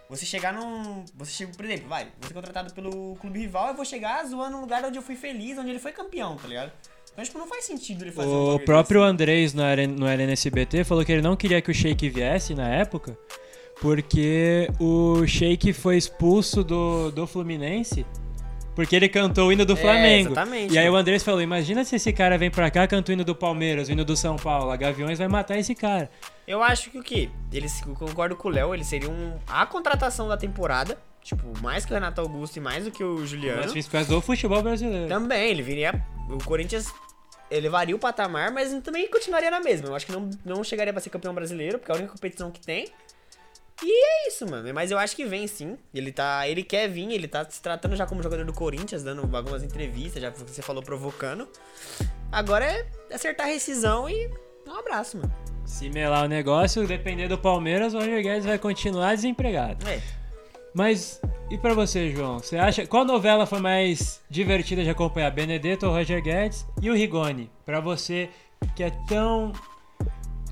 [0.09, 1.05] Você chegar num.
[1.15, 4.57] Você chega, por exemplo, vai, você é contratado pelo clube rival, eu vou chegar zoando
[4.57, 6.71] um lugar onde eu fui feliz, onde ele foi campeão, tá ligado?
[7.13, 9.11] Então, tipo, não faz sentido ele fazer um O bagulho próprio desse.
[9.11, 12.67] Andrés no, Aren- no LNSBT falou que ele não queria que o Sheik viesse na
[12.67, 13.15] época,
[13.81, 18.05] porque o Sheik foi expulso do, do Fluminense
[18.75, 20.31] Porque ele cantou o hino do É, Flamengo.
[20.31, 20.97] exatamente, e aí mano.
[20.97, 23.87] o Andrés falou: imagina se esse cara vem pra cá, canta o hino do Palmeiras,
[23.87, 24.71] o hino do São Paulo.
[24.71, 26.09] A Gaviões vai matar esse cara.
[26.47, 27.29] Eu acho que o quê?
[27.51, 30.97] Eles, eu concordo com o Léo, eles seriam a contratação da temporada.
[31.23, 33.61] Tipo, mais que o Renato Augusto e mais do que o Juliano.
[33.61, 35.07] Mas principais do futebol brasileiro.
[35.07, 36.05] Também, ele viria.
[36.29, 36.93] O Corinthians
[37.49, 39.87] elevaria o patamar, mas também continuaria na mesma.
[39.87, 42.51] Eu acho que não, não chegaria pra ser campeão brasileiro, porque é a única competição
[42.51, 42.87] que tem.
[43.81, 44.71] E é isso, mano.
[44.73, 45.77] Mas eu acho que vem sim.
[45.93, 46.47] Ele tá.
[46.47, 50.21] Ele quer vir, ele tá se tratando já como jogador do Corinthians, dando algumas entrevistas,
[50.21, 51.47] já que você falou provocando.
[52.31, 54.29] Agora é acertar a rescisão e
[54.67, 55.33] um abraço, mano.
[55.65, 59.87] Se melar o negócio, depender do Palmeiras, o Roger Guedes vai continuar desempregado.
[59.87, 60.01] É.
[60.73, 62.39] Mas e pra você, João?
[62.39, 65.29] Você acha qual novela foi mais divertida de acompanhar?
[65.29, 67.51] Benedetto ou Roger Guedes e o Rigoni?
[67.65, 68.29] Pra você
[68.75, 69.51] que é tão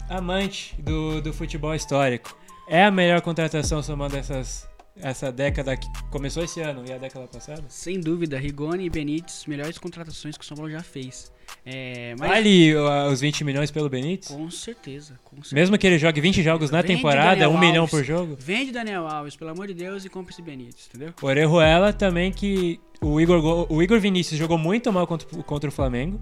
[0.10, 6.44] amante do, do futebol histórico, é a melhor contratação somando essas essa década que começou
[6.44, 7.64] esse ano e a década passada?
[7.70, 11.32] Sem dúvida, Rigoni e Benítez, melhores contratações que o São Paulo já fez.
[11.66, 14.30] É, mas Vale uh, os 20 milhões pelo Benítez?
[14.36, 15.56] com certeza, com certeza.
[15.56, 17.92] Mesmo que ele jogue 20 jogos na Vende temporada, Daniel um milhão Alves.
[17.92, 18.36] por jogo?
[18.40, 21.14] Vende Daniel Alves, pelo amor de Deus, e compra esse Benítez, entendeu?
[21.22, 25.72] Orejuela também que o Igor, go- o Igor Vinícius jogou muito mal contra, contra o
[25.72, 26.20] Flamengo.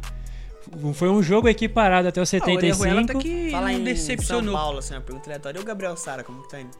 [0.93, 3.13] Foi um jogo equiparado até os Ah, o Orejuela 75.
[3.13, 4.43] tá que Fala não em decepcionou.
[4.54, 5.58] São Paulo, assim, uma pergunta aleatória.
[5.58, 6.72] E o Gabriel Sara, como que tá indo?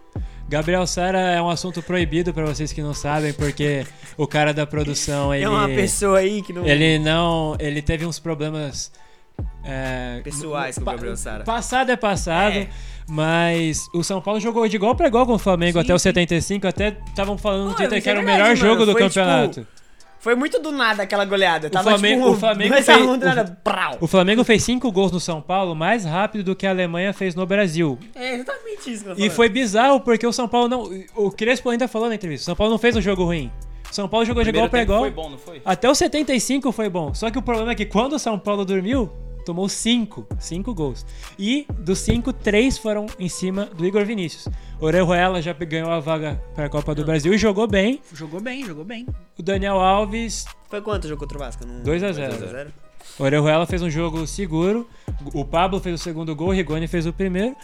[0.48, 3.86] Gabriel Sara é um assunto proibido pra vocês que não sabem, porque
[4.18, 6.66] o cara da produção, ele É uma pessoa aí que não.
[6.66, 8.92] ele não, ele teve uns problemas
[9.64, 11.44] é, Pessoais com o Gabriel Sara.
[11.44, 12.68] Passado é passado, É.
[13.08, 16.00] mas o São Paulo jogou de igual pra igual com o Flamengo Sim, até o
[16.00, 16.04] sim.
[16.10, 18.56] 75, até estavam falando Pô, isso que é era o melhor mano.
[18.56, 19.62] jogo do Foi, campeonato.
[19.62, 19.79] tipo,
[20.20, 21.70] Foi muito do nada aquela goleada.
[21.70, 23.98] Tava Flamengo- tipo, o Flamengo fez- um, do o- nada, prau.
[24.02, 27.36] O Flamengo fez cinco gols no São Paulo mais rápido do que a Alemanha fez
[27.36, 27.98] no Brasil.
[28.14, 29.36] É exatamente isso que eu tô E falando.
[29.36, 30.84] foi bizarro porque o São Paulo não.
[31.16, 33.50] O Crespo ainda falou na entrevista: o São Paulo não fez um jogo ruim.
[33.90, 35.00] O São Paulo jogou de igual Primeiro pra igual.
[35.00, 35.62] foi bom, não foi?
[35.66, 37.14] Até o 75 foi bom.
[37.14, 39.10] Só que o problema é que quando o São Paulo dormiu,
[39.50, 40.28] tomou 5.
[40.40, 41.04] 5 gols.
[41.38, 44.48] E dos 5, 3 foram em cima do Igor Vinícius.
[44.80, 48.00] Orejuela já ganhou a vaga para a Copa do Brasil e jogou bem.
[48.14, 49.08] Jogou bem, jogou bem.
[49.38, 51.66] O Daniel Alves, Foi quanto o jogo contra o Vasco?
[51.66, 52.38] Não- 2 a 0.
[52.38, 52.74] 2 a 0?
[53.18, 54.88] o Orejuela fez um jogo seguro.
[55.34, 57.56] O Pablo fez o segundo gol, o Rigoni fez o primeiro.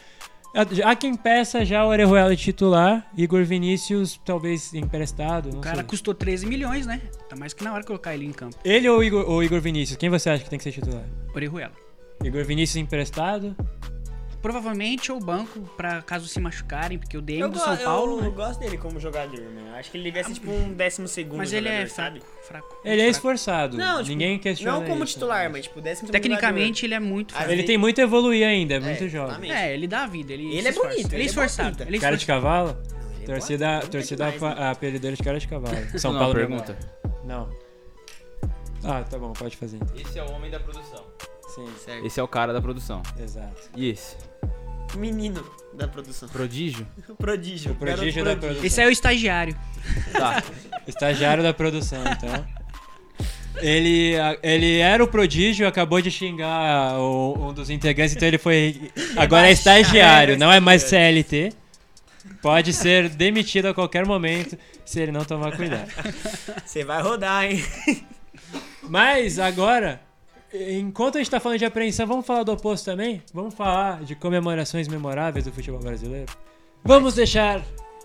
[0.86, 5.50] Há quem peça já o Orejuela de titular, Igor Vinícius talvez emprestado.
[5.52, 5.84] Não O cara sei.
[5.84, 7.02] custou 13 milhões, né?
[7.28, 8.56] Tá mais que na hora de colocar ele em campo.
[8.64, 9.98] Ele ou Igor, ou Igor Vinícius?
[9.98, 11.04] Quem você acha que tem que ser titular?
[11.36, 11.74] Orejuela.
[12.24, 13.54] Igor Vinícius emprestado?
[14.46, 18.26] Provavelmente ou banco, pra caso se machucarem, porque o DM Eu, do São Paulo, eu
[18.26, 18.30] né?
[18.30, 19.74] gosto dele como jogador, mano.
[19.76, 22.20] Acho que ele devia ser tipo um décimo segundo Mas ele é jogador, sabe?
[22.20, 22.78] fraco, fraco.
[22.86, 23.12] Ele é fraco.
[23.12, 23.76] esforçado.
[23.76, 25.14] Não, tipo, Ninguém questiona Não como isso.
[25.14, 27.52] titular, mas tipo décimo segundo Tecnicamente ele é muito Ah, fraco.
[27.54, 29.30] Ele tem muito a evoluir ainda, é muito É, jovem.
[29.30, 29.54] exatamente.
[29.54, 30.90] É, ele dá a vida, ele, Ele é esforça.
[30.90, 31.84] bonito, ele é ele é esforçado.
[31.84, 32.68] Ele é Cara de cavalo?
[32.68, 32.96] Jogador.
[33.18, 34.64] Ele Torcida, bota- torcida demais, né?
[34.64, 35.76] a apelido dele de cara de cavalo.
[36.00, 36.78] São Não, Paulo pergunta.
[37.24, 37.50] Não.
[38.84, 39.96] Ah, tá bom, pode fazer então.
[39.98, 41.04] Esse é o homem da produção.
[41.56, 42.06] Sim, Certo.
[42.06, 43.02] Esse é o cara da produção.
[43.20, 43.70] exato.
[43.76, 44.16] E esse?
[44.96, 46.28] Menino da produção.
[46.30, 46.86] Prodígio?
[47.18, 47.72] Prodígio.
[47.72, 48.64] O prodígio da produção.
[48.66, 49.56] Esse é o estagiário.
[50.12, 50.44] Tá.
[50.88, 52.46] Estagiário da produção, então.
[53.58, 54.14] Ele,
[54.44, 58.92] ele era o prodígio, acabou de xingar o- um dos integrantes, então ele foi.
[59.16, 61.54] Agora é estagiário, não é mais CLT.
[62.42, 65.90] Pode ser demitido a qualquer momento se ele não tomar cuidado.
[66.66, 67.64] Você vai rodar, hein?
[68.84, 70.02] Mas agora,
[70.80, 73.22] enquanto a gente tá falando de apreensão, vamos falar do oposto também?
[73.34, 76.32] Vamos falar de comemorações memoráveis do futebol brasileiro?
[76.84, 77.62] Vamos deixar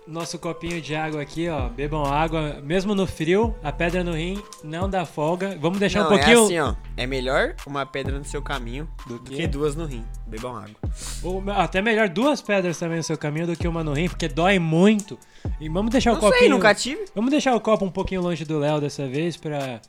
[0.07, 1.69] nosso copinho de água aqui, ó.
[1.69, 5.55] Bebam água, mesmo no frio, a pedra no rim não dá folga.
[5.61, 6.39] Vamos deixar Não, um pouquinho.
[6.39, 6.75] É assim, ó.
[6.97, 9.35] É melhor uma pedra no seu caminho Do quê?
[9.35, 10.03] que duas no rim.
[10.27, 10.75] Bebam água.
[11.23, 14.27] Ou até melhor duas pedras também no seu caminho do que uma no rim, porque
[14.27, 15.17] dói muito.
[15.59, 16.39] E vamos deixar o Não copinho.
[16.39, 17.05] sei, nunca tive.
[17.13, 19.79] Vamos deixar o copo um pouquinho longe do Léo dessa vez pra.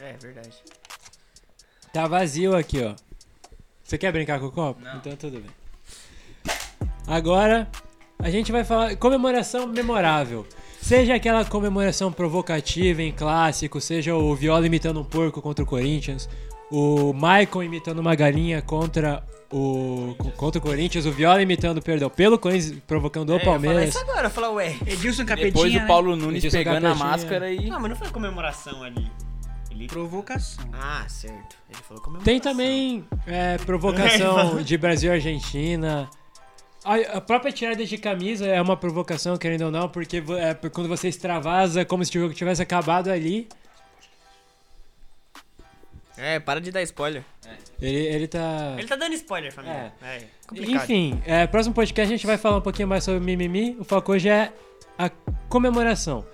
[0.00, 0.50] É, verdade.
[1.96, 2.92] Tá vazio aqui, ó.
[3.82, 4.82] Você quer brincar com o copo?
[4.84, 4.96] Não.
[4.98, 5.50] Então tudo bem.
[7.06, 7.66] Agora,
[8.18, 10.46] a gente vai falar comemoração memorável.
[10.78, 16.28] Seja aquela comemoração provocativa em clássico, seja o Viola imitando um porco contra o Corinthians,
[16.70, 22.38] o Maicon imitando uma galinha contra o contra o Corinthians, o Viola imitando, perdão, pelo
[22.38, 23.88] Corinthians provocando o É, eu falar Palmeiras.
[23.88, 24.76] isso agora, falar, ué.
[24.86, 25.86] Edilson Capetinha, Depois o né?
[25.86, 27.70] Paulo Nunes Edilson pegando a máscara e.
[27.70, 29.10] Não, mas não foi comemoração ali.
[29.76, 29.86] Ele...
[29.88, 30.64] Provocação.
[30.72, 31.56] Ah, certo.
[31.68, 32.24] Ele falou comemoração.
[32.24, 36.08] Tem também é, provocação de Brasil e Argentina.
[36.84, 40.88] A, a própria tirada de camisa é uma provocação, querendo ou não, porque é, quando
[40.88, 43.48] você extravasa como se o jogo tivesse acabado ali,
[46.16, 47.22] É, para de dar spoiler.
[47.80, 48.74] ele, ele tá.
[48.78, 49.92] Ele tá dando spoiler, família.
[50.02, 50.74] É, complicado.
[50.84, 53.76] Enfim, é, próximo podcast a gente vai falar um pouquinho mais sobre mimimi.
[53.78, 54.50] O foco hoje é
[54.98, 55.10] a
[55.48, 56.24] comemoração.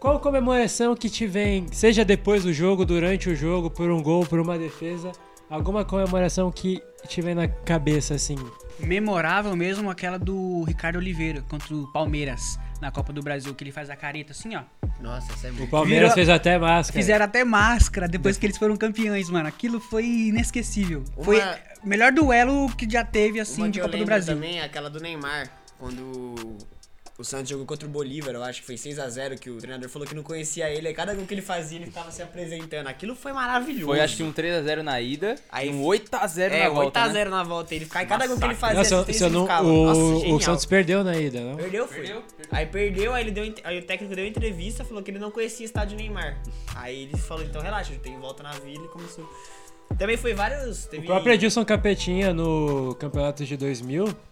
[0.00, 4.24] Qual comemoração que te vem, seja depois do jogo, durante o jogo, por um gol,
[4.24, 5.12] por uma defesa,
[5.48, 8.36] alguma comemoração que te vem na cabeça, assim?
[8.78, 13.70] Memorável mesmo aquela do Ricardo Oliveira contra o Palmeiras na Copa do Brasil, que ele
[13.72, 14.62] faz a careta assim, ó.
[15.02, 15.70] Nossa, essa é O muito.
[15.70, 16.98] Palmeiras Virou- fez até máscara.
[16.98, 19.48] Fizeram até máscara depois que eles foram campeões, mano.
[19.48, 21.04] Aquilo foi inesquecível.
[21.14, 21.38] Uma- Foi
[21.84, 24.34] o melhor duelo que já teve, assim, Uma de Copa do Brasil.
[24.34, 26.56] também é aquela do Neymar, quando
[27.20, 30.08] o Santos jogou contra o Bolívar, eu acho que foi 6x0, que o treinador falou
[30.08, 32.86] que não conhecia ele, aí cada gol que ele fazia ele ficava se apresentando.
[32.86, 33.86] Aquilo foi maravilhoso.
[33.86, 37.00] Foi acho que um 3x0 na ida Aí- e um 8x0 É, na volta.
[37.00, 37.24] 8x0 né?
[37.26, 37.74] na volta.
[37.74, 39.68] Ele ficava, e cada gol que ele fazia, Nossa, assistência, se eu ele não, ficava.
[39.68, 40.40] o, Nossa, o.
[40.40, 41.56] Santos perdeu na ida, não?
[41.56, 41.96] Perdeu, foi.
[41.98, 42.24] Perdeu?
[42.50, 45.64] Aí perdeu, aí, ele deu, aí o técnico deu entrevista, falou que ele não conhecia
[45.64, 46.42] o estádio Neymar.
[46.74, 49.28] Aí ele falou, então relaxa, tem volta na vila e começou.
[49.98, 50.86] Também foi vários.
[50.86, 51.02] Teve...
[51.02, 54.29] O próprio Edilson Capetinha no campeonato de 2000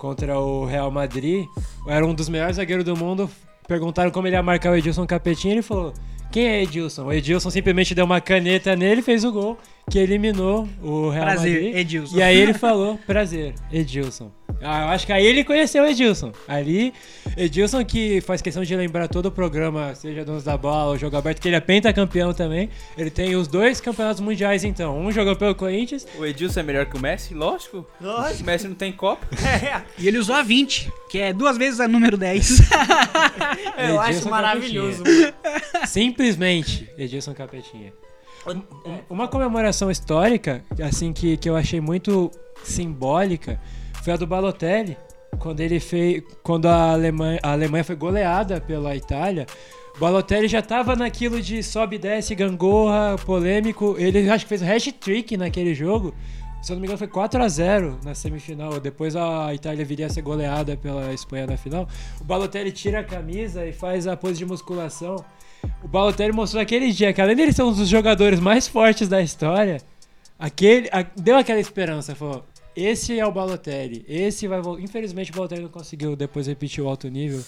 [0.00, 1.46] contra o Real Madrid,
[1.86, 3.30] era um dos melhores zagueiros do mundo.
[3.68, 5.92] Perguntaram como ele ia marcar o Edilson Capetinha, ele falou:
[6.32, 7.04] "Quem é Edilson?".
[7.04, 9.58] O Edilson simplesmente deu uma caneta nele, fez o gol
[9.88, 11.76] que eliminou o Real Prazer, Madrid.
[11.76, 12.16] Edilson.
[12.16, 14.30] E aí ele falou: "Prazer, Edilson".
[14.62, 16.32] Ah, eu acho que aí ele conheceu o Edilson.
[16.46, 16.92] Ali,
[17.34, 21.16] Edilson que faz questão de lembrar todo o programa, seja Donos da Bola ou Jogo
[21.16, 22.68] Aberto, que ele é pentacampeão também.
[22.98, 24.98] Ele tem os dois campeonatos mundiais, então.
[24.98, 27.32] Um jogou pelo Corinthians O Edilson é melhor que o Messi?
[27.32, 27.86] Lógico.
[28.00, 28.42] Lógico.
[28.42, 29.26] O Messi não tem Copa.
[29.40, 32.60] É, E ele usou a 20, que é duas vezes a número 10.
[33.88, 35.02] eu acho Edilson maravilhoso.
[35.86, 37.92] Simplesmente Edilson Capetinha.
[38.46, 38.62] Um-
[39.10, 42.30] Uma comemoração histórica, assim, que, que eu achei muito
[42.64, 43.60] simbólica,
[44.02, 44.96] foi a do Balotelli.
[45.38, 46.22] Quando ele fez.
[46.42, 49.46] Quando a Alemanha, a Alemanha foi goleada pela Itália.
[49.96, 53.94] O Balotelli já tava naquilo de sobe e desce, gangorra, polêmico.
[53.98, 56.14] Ele acho que fez um hat-trick naquele jogo.
[56.62, 58.78] Se eu não me engano, foi 4 a 0 na semifinal.
[58.80, 61.88] Depois a Itália viria a ser goleada pela Espanha na final.
[62.20, 65.16] O Balotelli tira a camisa e faz a pose de musculação.
[65.82, 69.20] O Balotelli mostrou naquele dia que além dele ser um dos jogadores mais fortes da
[69.22, 69.78] história,
[70.38, 72.44] aquele, a- deu aquela esperança, falou,
[72.76, 74.60] esse é o Balotelli, esse vai.
[74.80, 77.42] Infelizmente o Balotelli não conseguiu depois repetir o alto nível,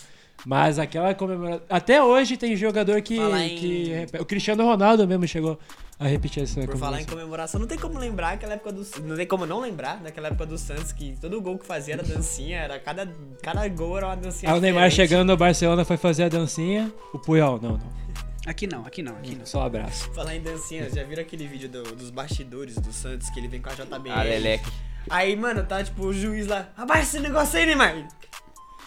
[0.45, 1.63] mas aquela comemoração...
[1.71, 3.17] Até hoje tem jogador que...
[3.19, 4.07] Em- que.
[4.21, 5.59] O Cristiano Ronaldo mesmo chegou
[6.01, 7.17] a repetir essa Por falar em comemoração.
[7.17, 8.85] comemoração, não tem como lembrar aquela época do.
[9.05, 12.03] Não tem como não lembrar daquela época do Santos, que todo gol que fazia era
[12.03, 13.09] dancinha, era cada,
[13.41, 14.51] cada gol era uma dancinha.
[14.51, 15.09] Aí o Neymar diferente.
[15.09, 18.03] chegando no Barcelona foi fazer a dancinha, o Puyol, não, não,
[18.45, 19.47] Aqui não, aqui não, aqui não.
[19.47, 20.11] só um abraço.
[20.13, 23.61] Falar em dancinha, já viram aquele vídeo do- dos bastidores do Santos que ele vem
[23.63, 24.11] com a JBL?
[24.11, 24.69] Ah, Leleque.
[25.09, 28.09] Aí, mano, tá tipo o juiz lá, abaixa esse negócio aí, Neymar.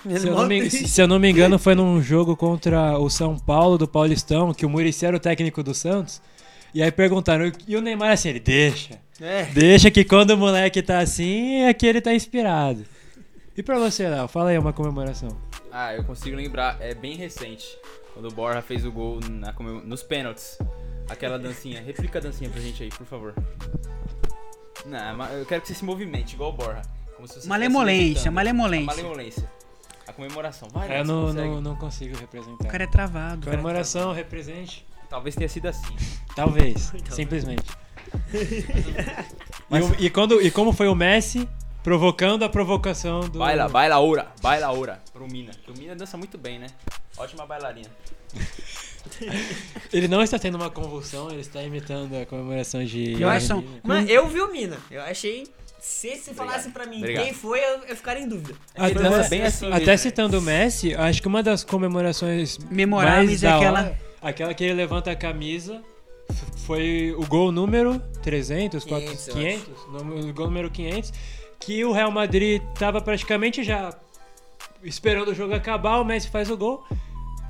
[0.19, 3.37] Se eu, não me, se eu não me engano, foi num jogo contra o São
[3.39, 6.21] Paulo do Paulistão, que o Muricy era o técnico do Santos.
[6.73, 8.99] E aí perguntaram, e o Neymar assim, ele deixa.
[9.19, 9.45] É.
[9.45, 12.85] Deixa que quando o moleque tá assim, é que ele tá inspirado.
[13.57, 15.29] E pra você, Léo, fala aí uma comemoração.
[15.71, 17.65] Ah, eu consigo lembrar, é bem recente.
[18.13, 19.53] Quando o Borja fez o gol na
[19.83, 20.57] nos pênaltis.
[21.09, 21.81] Aquela dancinha.
[21.81, 23.33] Replica a dancinha pra gente aí, por favor.
[24.85, 26.81] Não, mas eu quero que você se movimente, igual o Borja.
[27.15, 28.85] Como se você estivesse Malemolência, malemolência.
[28.85, 29.49] Malemolência.
[30.15, 30.67] Comemoração.
[30.71, 31.11] Vai, Eu Léo, você
[31.41, 32.67] não, não, não consigo O representar.
[32.67, 33.45] cara é travado.
[33.45, 34.85] Comemoração, represente.
[35.09, 35.93] Talvez tenha sido assim.
[36.35, 37.63] Talvez, simplesmente.
[39.71, 41.49] E, o- e quando, e como foi o Messi
[41.83, 43.39] provocando a provocação do...
[43.39, 45.01] Baila, baila oura, baila oura.
[45.11, 45.51] Pro Mina.
[45.67, 46.67] O Mina dança muito bem, né?
[47.17, 47.89] Ótima bailarina.
[49.91, 53.19] Ele não está tendo uma convulsão, ele está imitando a comemoração de...
[53.21, 54.77] Eu acho- Mano, eu vi o Mina.
[54.91, 55.47] Eu achei.
[55.87, 57.23] Se você falasse pra mim Obrigado.
[57.25, 58.55] quem foi, eu, eu ficaria em dúvida.
[58.73, 63.27] Até, Ele dança bem assim até citando o Messi, acho que uma das comemorações Memoráveis
[63.29, 65.81] mais é da aquela- hora, aquela que ele levanta a camisa,
[66.65, 71.13] foi o gol número 300, 500, 400, eu 500, número- o gol número 500,
[71.59, 73.93] que o Real Madrid tava praticamente já
[74.83, 76.83] esperando o jogo acabar, o Messi faz o gol,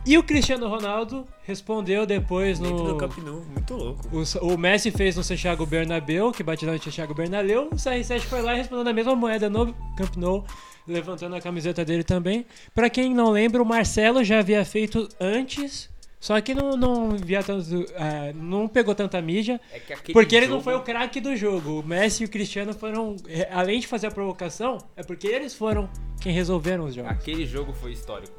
[0.05, 2.93] e o Cristiano Ronaldo respondeu depois Dentro no...
[2.93, 4.01] do Camp Nou, muito louco.
[4.11, 7.67] O, o Messi fez no Santiago Bernabéu, que batizou no Santiago Bernabéu.
[7.71, 10.45] O CR7 foi lá e respondeu a mesma moeda no Camp Nou,
[10.87, 12.45] levantando a camiseta dele também.
[12.73, 15.89] Pra quem não lembra, o Marcelo já havia feito antes,
[16.19, 19.79] só que não, não, via tanto, ah, não pegou tanta mídia, É
[20.13, 21.79] porque ele não jogo- foi o craque do jogo.
[21.79, 25.53] O Messi e o Cristiano foram, eh, além de fazer a provocação, é porque eles
[25.55, 25.89] foram
[26.21, 27.11] quem resolveram os jogos.
[27.11, 28.33] Aquele jogo foi histórico.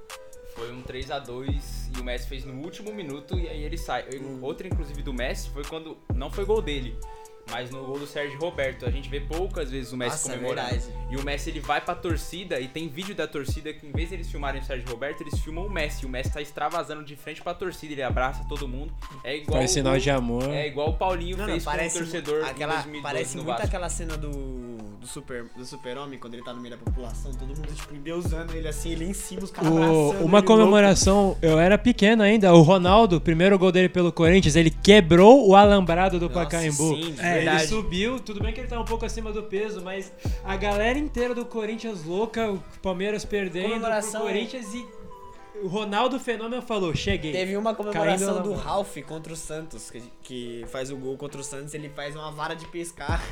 [0.57, 3.77] Foi um 3 a 2 e o Messi fez no último minuto e aí ele
[3.77, 4.07] sai.
[4.19, 4.39] Hum.
[4.41, 5.99] Outra, inclusive, do Messi foi quando.
[6.15, 6.99] Não foi gol dele.
[7.51, 10.35] Mas no gol do Sérgio Roberto, a gente vê poucas vezes o Messi Nossa, é
[10.37, 10.69] comemorando.
[10.69, 10.93] verdade.
[11.11, 14.09] E o Messi ele vai pra torcida e tem vídeo da torcida que em vez
[14.09, 16.05] de eles filmarem o Sérgio Roberto, eles filmam o Messi.
[16.05, 18.93] O Messi tá extravasando de frente pra torcida, ele abraça todo mundo.
[19.23, 20.49] É igual Faz sinal de amor.
[20.51, 23.45] É igual o Paulinho Não, não, fez com o torcedor aquela, em 2012 parece no
[23.45, 23.67] muito Vasco.
[23.69, 24.31] aquela cena do,
[25.01, 28.55] do super do super-homem, quando ele tá no meio da população, todo mundo, tipo, endeusando
[28.57, 32.53] ele assim, ele em cima, os caras O- uma ele, comemoração, eu era pequeno ainda.
[32.53, 36.97] O Ronaldo, o primeiro gol dele pelo Corinthians, ele quebrou o alambrado do Nossa, Pacaembu.
[36.97, 37.68] sim, É, ele verdade.
[37.68, 40.12] subiu, tudo bem que ele tá um pouco acima do peso, mas
[40.45, 44.87] a galera inteira do Corinthians louca, o Palmeiras perdendo pro Comemoração- Corinthians e
[45.62, 47.32] o Ronaldo Fenômeno falou: cheguei.
[47.32, 51.45] Teve uma comemoração do Ralph contra o Santos, que, que faz o gol contra o
[51.45, 53.22] Santos, ele faz uma vara de pescar.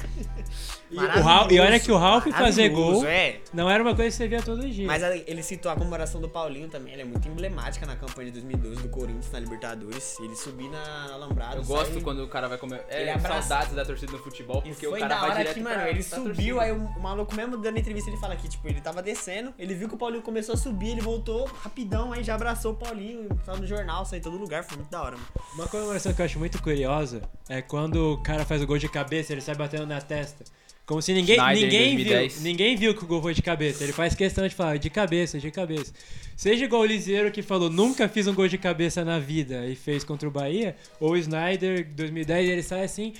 [0.90, 3.40] E, o Ralf- e olha que o Ralf fazer gol É.
[3.52, 4.86] não era uma coisa que você via todo dia.
[4.86, 8.26] Mas a- ele citou a comemoração do Paulinho também, ela é muito emblemática na campanha
[8.26, 10.16] de 2012 do Corinthians na Libertadores.
[10.20, 11.57] Ele subir na, Alambrada.
[11.57, 12.84] Eu gosto quando o cara vai comer.
[12.90, 15.30] Ele É, abraça- saudades da torcida no futebol, E porque foi o cara da vai
[15.30, 16.61] hora direto que, mano, pra, ele pra subiu, torcida.
[16.62, 19.74] aí o, o maluco mesmo dando entrevista, ele fala que, tipo, ele tava descendo, ele
[19.74, 23.28] viu que o Paulinho começou a subir, ele voltou rapidão, aí já abraçou o Paulinho,
[23.44, 25.26] tava no jornal, saiu em todo lugar, foi muito da hora, mano.
[25.55, 28.88] Uma comemoração que eu acho muito curiosa é quando o cara faz o gol de
[28.88, 30.43] cabeça, ele sai batendo na testa.
[30.87, 32.43] Como se ninguém, Schneider ninguém viu, 2010.
[32.43, 33.82] ninguém viu que o gol foi de cabeça.
[33.85, 35.93] Ele faz questão de falar de cabeça, de cabeça.
[36.37, 39.74] Seja igual o Liseiro que falou nunca fiz um gol de cabeça na vida e
[39.74, 43.14] fez contra o Bahia, ou o Snyder 2010 ele sai assim.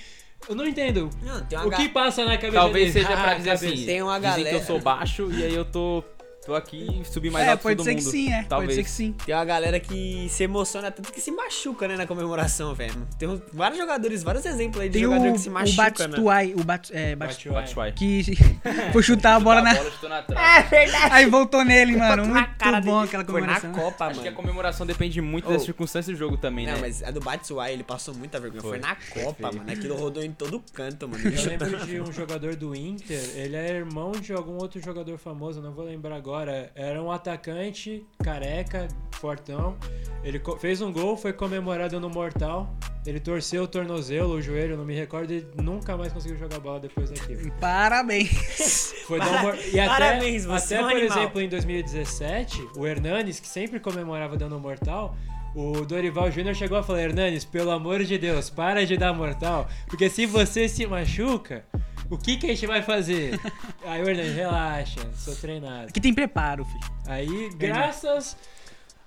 [0.47, 1.09] Eu não entendo.
[1.23, 3.05] Não, tem uma O que ga- passa na cabeça Talvez dele?
[3.05, 5.55] seja pra Ah, dizer assim, Tem uma dizem que galera- eu sou baixo e aí
[5.55, 6.03] eu tô,
[6.45, 8.03] tô aqui e subi mais é, alto pode todo ser mundo.
[8.03, 8.43] que sim, é.
[8.43, 8.69] Talvez.
[8.69, 9.15] Pode ser que sim.
[9.25, 13.07] Tem uma galera que se emociona tanto que se machuca, né, na comemoração, velho.
[13.17, 16.17] Tem vários jogadores, vários exemplos aí de Tem o, jogador que se o machuca, né?
[16.55, 17.55] O Bat, é, Bat, Batshuayi.
[17.61, 17.91] Batshuayi.
[17.93, 18.23] que
[18.93, 19.73] foi chutar a bola na...
[19.75, 21.13] É verdade.
[21.13, 22.25] Aí voltou nele, mano.
[22.25, 23.07] Muito cara bom dele.
[23.07, 23.71] aquela Foi na comemoração.
[23.73, 25.53] Copa, Acho que a comemoração depende muito Oh.
[25.53, 26.79] das circunstâncias do jogo também, Não, né?
[26.81, 28.61] mas a do Batsuai, ele passou muita vergonha.
[28.61, 28.79] Foi, Foi.
[28.79, 29.71] na Copa, mano.
[29.71, 31.23] Aquilo rodou em todo canto, mano.
[31.23, 35.61] Eu lembro de um jogador do Inter, ele é irmão de algum outro jogador famoso,
[35.61, 36.34] não vou lembrar agora.
[36.75, 39.75] Era um atacante, careca, fortão.
[40.23, 42.75] Ele fez um gol, foi comemorado no Mortal.
[43.05, 46.79] Ele torceu o tornozelo, o joelho, não me recordo, e nunca mais conseguiu jogar bola
[46.79, 47.51] depois daquilo.
[47.61, 48.93] Parabéns.
[49.05, 51.17] Foi dar um Para- mor- E até, Parabéns, você até é um por animal.
[51.19, 55.15] exemplo, em 2017, o Hernanes, que sempre comemorava dando mortal,
[55.55, 59.67] o Dorival Júnior chegou a falar: Hernanes, pelo amor de Deus, para de dar mortal,
[59.87, 61.63] porque se você se machuca,
[62.09, 63.39] o que, que a gente vai fazer?
[63.85, 65.87] Aí o Hernanes, relaxa, sou treinado.
[65.89, 66.83] Aqui tem preparo, filho.
[67.07, 68.35] Aí, graças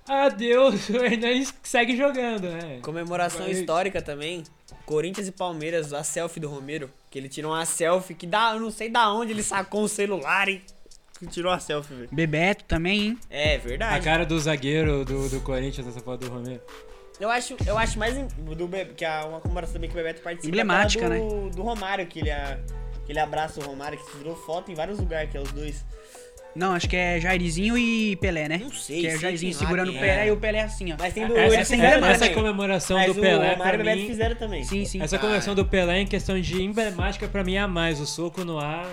[0.07, 2.79] a Deus, o Hernanes segue jogando, né?
[2.81, 4.43] Comemoração Vai- histórica também.
[4.85, 6.89] Corinthians e Palmeiras, a selfie do Romero.
[7.11, 9.87] Que ele tirou uma selfie que dá, eu não sei da onde ele sacou o
[9.89, 10.63] celular e
[11.19, 12.09] que tirou a selfie, velho.
[12.11, 13.17] Bebeto também, hein?
[13.29, 14.03] É A verdade.
[14.05, 16.61] cara do zagueiro do, do Corinthians nessa foto do Romero.
[17.19, 20.21] Eu acho, eu acho mais do Be- que a, uma comemoração também que o Bebeto
[20.21, 20.47] participa.
[20.47, 22.57] Emblemática, é aquela do, do Romário, que ele, a-
[23.09, 25.83] que ele abraça o Romário, que tirou foto em vários lugares, que é os dois.
[26.55, 28.59] Não, acho que é Jairzinho e Pelé, né?
[28.59, 30.27] Não sei, Que é sei o Jairzinho segurando o Pelé é.
[30.27, 30.95] e o Pelé assim, ó.
[30.99, 34.07] Mas tem do Essa, essa, essa comemoração Mas do o Pelé, e o Bebeto mim,
[34.07, 34.63] fizeram também.
[34.63, 35.01] Sim, sim.
[35.01, 37.99] Essa comemoração do Pelé em questão de emblemática pra mim é a mais.
[37.99, 38.87] O soco no ar.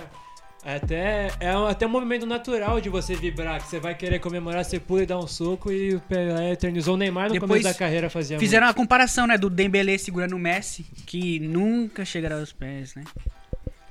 [0.64, 4.81] Até, é até um movimento natural de você vibrar, que você vai querer comemorar, você
[4.81, 7.75] pula e dá um soco e o Pelé eternizou o Neymar no Depois começo da
[7.75, 8.77] carreira fazia Fizeram muito.
[8.77, 13.05] uma comparação, né, do Dembélé segurando o Messi, que nunca chegará aos pés, né?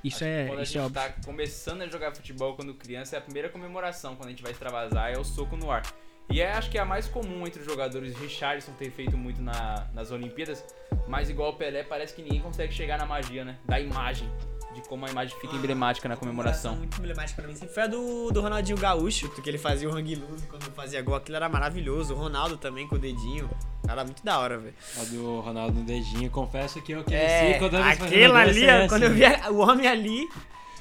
[0.07, 1.01] Isso é, Quando a isso é gente óbvio.
[1.01, 4.51] tá começando a jogar futebol quando criança, é a primeira comemoração quando a gente vai
[4.51, 5.81] extravasar é o soco no ar.
[6.29, 8.17] E é, acho que é a mais comum entre os jogadores.
[8.17, 10.63] Richardson tem feito muito na- nas Olimpíadas,
[11.07, 13.57] mas igual o Pelé, parece que ninguém consegue chegar na magia, né?
[13.63, 14.29] Da imagem,
[14.73, 16.75] de como a imagem fica emblemática na comemoração.
[16.75, 17.55] muito emblemática pra mim.
[17.55, 21.01] Sempre foi a do, do Ronaldinho Gaúcho, que ele fazia o hang loose quando fazia
[21.01, 21.15] gol.
[21.15, 22.13] Aquilo era maravilhoso.
[22.13, 23.49] O Ronaldo também com o dedinho.
[23.87, 24.73] Era muito da hora, velho.
[24.99, 26.29] A do Ronaldo no dedinho.
[26.31, 27.83] Confesso que eu cresci É, quando eu
[28.29, 29.17] gol, ali, quando eu assim.
[29.19, 30.27] vi o homem ali.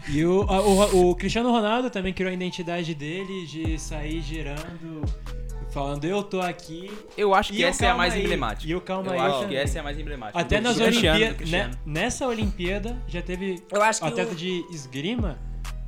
[0.08, 5.02] E o, a- o, o Cristiano Ronaldo também criou a identidade dele de sair girando,
[5.70, 6.90] falando eu tô aqui.
[7.16, 8.20] Eu acho que E o essa é a mais aí.
[8.22, 8.70] emblemática.
[8.70, 10.38] E o calma Eu aí acho que essa é a mais emblemática.
[10.38, 11.36] Até nas Olimpíadas.
[11.36, 11.78] Cristiano.
[11.86, 14.06] nessa Olimpíada já teve Eu acho que.
[14.06, 15.38] atleta o- de esgrima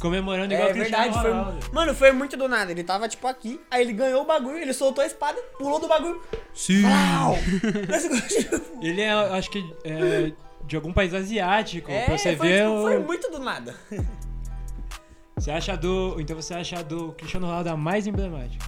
[0.01, 1.33] comemorando igual É o Cristiano verdade, foi.
[1.33, 1.71] Ronaldo.
[1.73, 2.71] Mano, foi muito do nada.
[2.71, 5.89] Ele tava tipo aqui, aí ele ganhou o bagulho, ele soltou a espada, pulou do
[5.89, 6.21] bagulho.
[6.55, 6.83] Sim.
[8.83, 10.33] Ele é, acho que, é,
[10.67, 11.91] de algum país asiático.
[11.91, 12.83] É, pra você foi, ver tipo, o.
[12.83, 13.75] foi muito do nada.
[15.39, 16.17] Você acha a do.
[16.19, 18.65] Então você acha a do Cristiano Ronaldo a mais emblemática.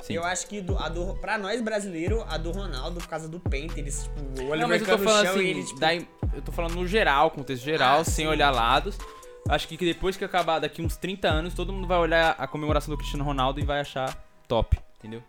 [0.00, 0.14] Sim.
[0.14, 3.40] Eu acho que do, a do, pra nós brasileiros, a do Ronaldo, por causa do
[3.40, 5.94] pente, eles, tipo, o Não, Oliver mas eu tô no falando assim, ele, tipo, da
[5.94, 8.30] eu tô falando no geral, contexto geral, Ah, sem sim.
[8.30, 8.96] olhar lados.
[9.48, 12.94] Acho que depois que acabar daqui uns 30 anos, todo mundo vai olhar a comemoração
[12.94, 14.16] do Cristiano Ronaldo e vai achar
[14.46, 15.22] top, entendeu?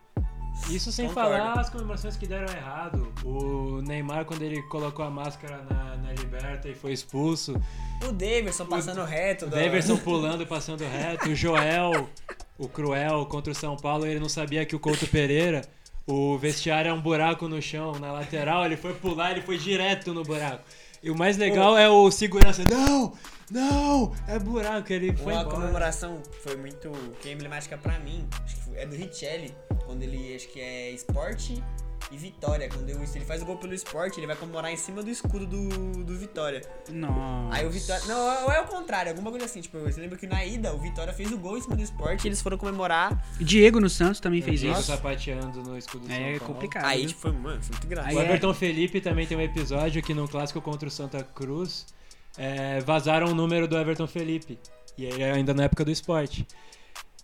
[0.69, 1.29] Isso sem Concordo.
[1.31, 3.11] falar as comemorações que deram errado.
[3.23, 7.55] O Neymar, quando ele colocou a máscara na, na liberta e foi expulso.
[8.03, 9.45] O Davidson passando reto.
[9.45, 11.29] O Daverson pulando e passando reto.
[11.29, 12.09] O Joel,
[12.57, 15.61] o Cruel, contra o São Paulo, ele não sabia que o Couto Pereira,
[16.05, 20.13] o vestiário é um buraco no chão, na lateral, ele foi pular, ele foi direto
[20.13, 20.63] no buraco.
[21.01, 22.63] E o mais legal é o segurança.
[22.69, 23.13] Não!
[23.49, 24.13] Não!
[24.27, 25.55] É buraco, ele foi Uma embora.
[25.55, 26.91] comemoração foi muito
[27.23, 28.27] é emblemática pra mim.
[28.43, 29.53] Acho que é do Richelli,
[29.85, 31.61] quando ele acho que é esporte
[32.11, 32.69] e vitória.
[32.69, 35.45] Quando ele ele faz o gol pelo esporte, ele vai comemorar em cima do escudo
[35.45, 36.61] do, do Vitória.
[36.89, 37.55] Nossa.
[37.57, 38.05] Aí o Vitória.
[38.05, 39.59] Não, ou é o contrário, alguma coisa assim.
[39.59, 42.25] Tipo, você lembra que na ida o Vitória fez o gol em cima do esporte
[42.25, 43.21] e eles foram comemorar.
[43.39, 44.87] Diego no Santos também fez Diego isso.
[44.87, 46.53] sapateando no escudo do É São Paulo.
[46.53, 46.85] complicado.
[46.85, 48.09] Aí, tipo, foi, mano, foi muito grave.
[48.09, 51.23] Aí O é- Everton Felipe também tem um episódio que no clássico contra o Santa
[51.23, 51.87] Cruz
[52.37, 54.57] é, vazaram o número do Everton Felipe.
[54.97, 56.47] E ele é ainda na época do esporte.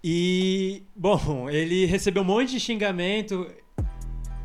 [0.03, 3.47] E, bom, ele recebeu um monte de xingamento.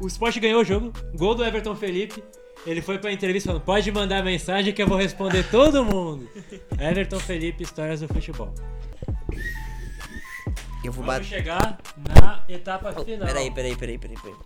[0.01, 2.23] O esporte ganhou o jogo, gol do Everton Felipe.
[2.67, 6.29] Ele foi pra entrevista falando: pode mandar mensagem que eu vou responder todo mundo.
[6.79, 8.53] Everton Felipe, histórias do futebol.
[10.85, 11.25] Eu vou Vamos bater.
[11.25, 11.79] chegar
[12.15, 13.27] na etapa final.
[13.27, 14.37] Peraí, peraí, peraí, peraí, peraí.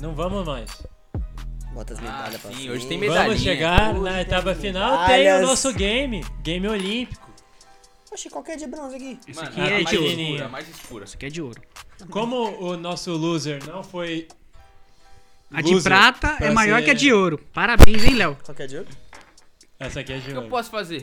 [0.00, 0.82] Não vamos mais.
[1.74, 3.28] Bota as Ah, medalhas pra sim, hoje tem medalha.
[3.28, 5.06] Vamos chegar Hoje na etapa final.
[5.06, 7.31] Tem o nosso game, game olímpico.
[8.12, 9.18] Oxe, qualquer de bronze aqui.
[9.26, 10.10] Esse Mano, aqui é mais de ouro.
[10.20, 11.04] escura, a mais escura.
[11.04, 11.62] Esse aqui é de ouro.
[12.10, 14.28] Como o nosso loser não foi.
[15.50, 17.38] A de loser prata pra é maior ser- que a de ouro.
[17.52, 18.36] Parabéns, hein, Léo?
[18.44, 18.96] Qualquer de outro?
[19.78, 20.48] Essa aqui é de O que eu ouro.
[20.50, 21.00] posso fazer?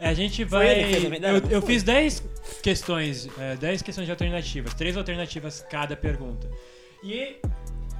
[0.00, 0.68] A gente vai.
[0.68, 1.70] ele que fez a medalha, Eu, não eu foi?
[1.74, 2.22] fiz 10
[2.62, 6.50] questões, é, 10 questões de alternativas, três alternativas cada pergunta.
[7.02, 7.36] E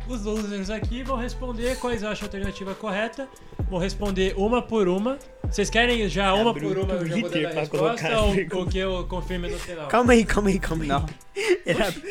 [0.09, 3.29] os losers aqui vão responder quais eu acho a alternativa correta.
[3.69, 5.19] Vou responder uma por uma.
[5.51, 8.21] Vocês querem já uma Abriu por uma o eu já vou Twitter dar a resposta
[8.21, 9.89] ou, ou que eu confirme no final?
[9.89, 10.89] Calma aí, calma aí, calma aí.
[10.89, 11.07] Não.
[11.67, 12.03] Ele ab...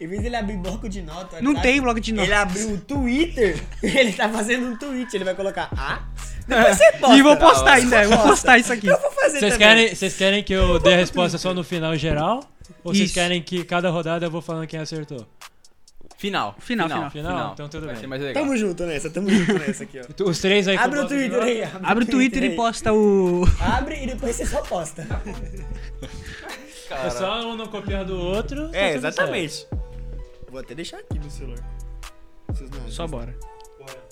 [0.00, 2.26] Em vez de ele abrir bloco de nota, Não tem bloco de nota.
[2.26, 6.02] Ele abriu o Twitter, ele tá fazendo um tweet, ele vai colocar A.
[6.44, 7.16] Depois você posta.
[7.16, 8.30] E vou postar ainda, eu vou Posta.
[8.30, 8.88] postar isso aqui.
[8.88, 9.68] Eu vou fazer Vocês também.
[9.68, 12.42] querem, vocês querem que eu dê a resposta só no final geral?
[12.82, 13.14] Ou vocês Isso.
[13.14, 15.24] querem que cada rodada eu vou falando quem acertou?
[16.22, 16.54] Final.
[16.60, 17.10] Final, final.
[17.10, 17.52] Final?
[17.54, 18.00] Então tudo Vai bem.
[18.02, 18.44] ser mais legal.
[18.44, 20.04] Tamo junto nessa, tamo junto nessa aqui, ó.
[20.30, 21.62] Os três aí Abre o Twitter aí.
[21.82, 22.54] Abre o Twitter e aí.
[22.54, 23.42] posta o.
[23.60, 25.04] Abre e depois você só posta.
[26.90, 28.70] É só um não copiar do outro.
[28.72, 29.66] É, exatamente.
[30.48, 31.58] Vou até deixar aqui no celular.
[32.46, 33.34] Vocês não Só bora.
[33.78, 34.02] certo.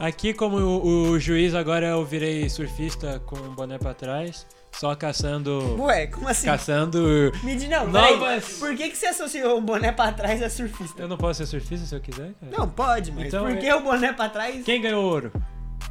[0.00, 4.44] Aqui, como o, o juiz, agora eu virei surfista com o boné pra trás,
[4.78, 5.76] só caçando.
[5.82, 6.46] Ué, como assim?
[6.46, 7.32] Caçando.
[7.42, 8.58] Me diz, não, Novas-.
[8.58, 11.02] Por que, que você associou o boné pra trás a surfista?
[11.02, 12.52] Eu não posso ser surfista se eu quiser, cara?
[12.58, 14.64] Não, pode, mas Então, por que o boné pra trás?
[14.64, 15.32] Quem ganhou ouro?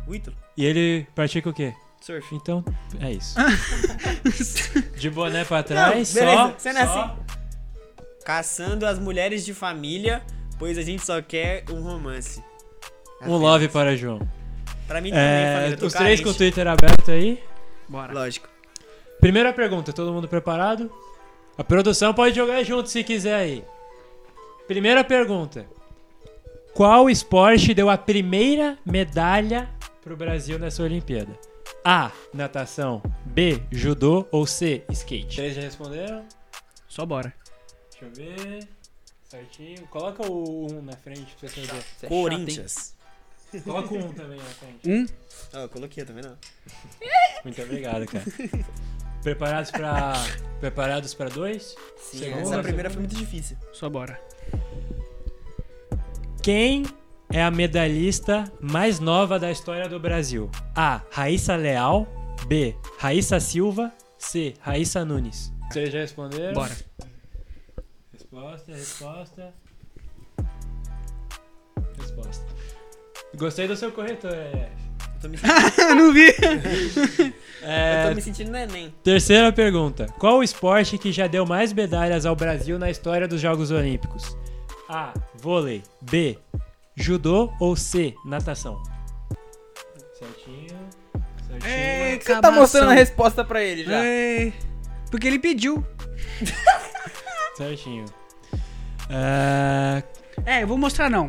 [0.08, 0.36] O Ítalo.
[0.58, 1.74] E ele pratica o quê?
[2.02, 2.36] Surf.
[2.36, 2.64] Então,
[3.00, 3.36] é isso.
[4.98, 6.54] De boné pra trás, Não, beleza, só.
[6.58, 7.16] você não é só assim.
[8.26, 10.22] Caçando as mulheres de família,
[10.60, 12.44] pois a gente só quer um romance.
[13.22, 14.20] Um love para João.
[14.88, 15.88] Pra mim também, É, família.
[15.88, 16.38] os três com o carente.
[16.38, 17.42] Twitter aberto aí.
[17.88, 18.14] Bora.
[18.14, 18.50] Lógico.
[19.24, 20.92] Primeira pergunta, todo mundo preparado?
[21.58, 23.64] A produção pode jogar junto se quiser aí.
[24.68, 25.66] Primeira pergunta.
[26.74, 29.70] Qual esporte deu a primeira medalha
[30.02, 31.40] pro Brasil nessa Olimpíada?
[31.86, 32.12] A.
[32.34, 33.02] Natação.
[33.24, 33.64] B.
[33.72, 34.28] Judô.
[34.30, 34.84] Ou C.
[34.90, 35.38] Skate.
[35.38, 36.26] Três já responderam?
[36.90, 37.34] Só bora.
[37.92, 38.68] Deixa eu ver.
[39.24, 39.88] Certinho.
[39.88, 41.68] Coloca o 1 na frente pra você ver.
[41.68, 42.10] Você é chato, hein?
[42.10, 42.94] Corinthians.
[43.64, 44.90] Coloca o 1 também na frente.
[44.90, 45.06] Um.
[45.54, 46.38] Ó, eu coloquei também, não.
[47.46, 48.26] Muito obrigado, cara.
[49.24, 50.14] Preparados pra.
[50.60, 51.76] Preparados pra dois?
[51.98, 53.58] Sim, Segunda, essa primeira foi muito difícil.
[53.74, 54.20] Só bora.
[56.42, 56.86] Quem
[57.32, 60.50] é a medalhista mais nova da história do Brasil?
[60.76, 61.02] A.
[61.12, 62.08] Raíssa Leal.
[62.48, 62.76] B.
[62.98, 63.92] Raíssa Silva.
[64.18, 64.54] C.
[64.62, 65.52] Raíssa Nunes.
[65.70, 66.54] Vocês já responderam?
[66.54, 66.76] Bora.
[68.14, 69.54] Resposta, resposta.
[71.98, 72.46] Resposta.
[73.36, 74.72] Gostei do seu corretor, é.
[75.24, 77.34] Eu tô me sentindo, não vi.
[77.62, 78.94] eu É, tô me sentindo neném.
[79.04, 80.08] Terceira pergunta.
[80.20, 84.36] Qual o esporte que já deu mais medalhas ao Brasil na história dos Jogos Olímpicos?
[84.90, 85.14] A.
[85.36, 85.82] Vôlei.
[86.02, 86.38] B.
[86.96, 87.52] Judô.
[87.60, 88.14] Ou C.
[88.26, 88.82] Natação.
[90.20, 90.78] Certinho.
[91.48, 91.72] Certinho.
[91.72, 94.04] É, Você tá mostrando a resposta pra ele já.
[94.06, 94.52] É,
[95.10, 95.86] porque ele pediu.
[97.56, 98.06] Certinho.
[99.10, 100.04] É,
[100.46, 101.28] É, eu vou mostrar não.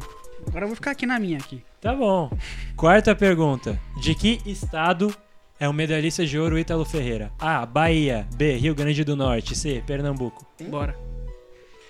[0.48, 1.62] Agora eu vou ficar aqui na minha aqui.
[1.80, 2.30] tá bom.
[2.76, 3.78] Quarta pergunta.
[4.00, 5.14] De que estado
[5.58, 7.30] é o medalhista de ouro Ítalo Ferreira?
[7.38, 7.64] A.
[7.66, 8.26] Bahia.
[8.36, 8.56] B.
[8.56, 9.54] Rio Grande do Norte.
[9.56, 9.82] C.
[9.86, 10.46] Pernambuco.
[10.68, 10.96] Bora.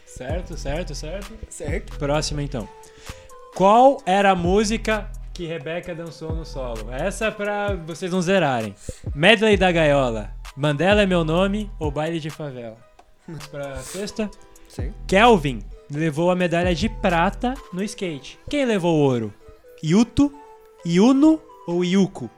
[0.06, 1.32] Certo, certo, certo.
[1.48, 1.98] Certo.
[1.98, 2.68] Próxima então.
[3.54, 6.90] Qual era a música que Rebeca dançou no solo?
[6.92, 8.74] Essa é pra vocês não zerarem.
[9.14, 10.30] Medley da Gaiola.
[10.56, 12.76] Mandela é meu nome ou Baile de Favela?
[13.26, 14.30] Vamos pra sexta.
[14.68, 14.94] Certo.
[15.06, 18.38] Kelvin levou a medalha de prata no skate.
[18.48, 19.34] Quem levou o ouro?
[19.82, 20.32] Yuto,
[20.86, 22.30] Yuno ou Yuko?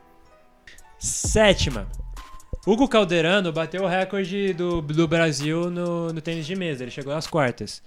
[0.98, 1.86] Sétima.
[2.66, 6.82] Hugo Calderano bateu o recorde do, do Brasil no, no tênis de mesa.
[6.82, 7.80] Ele chegou às quartas.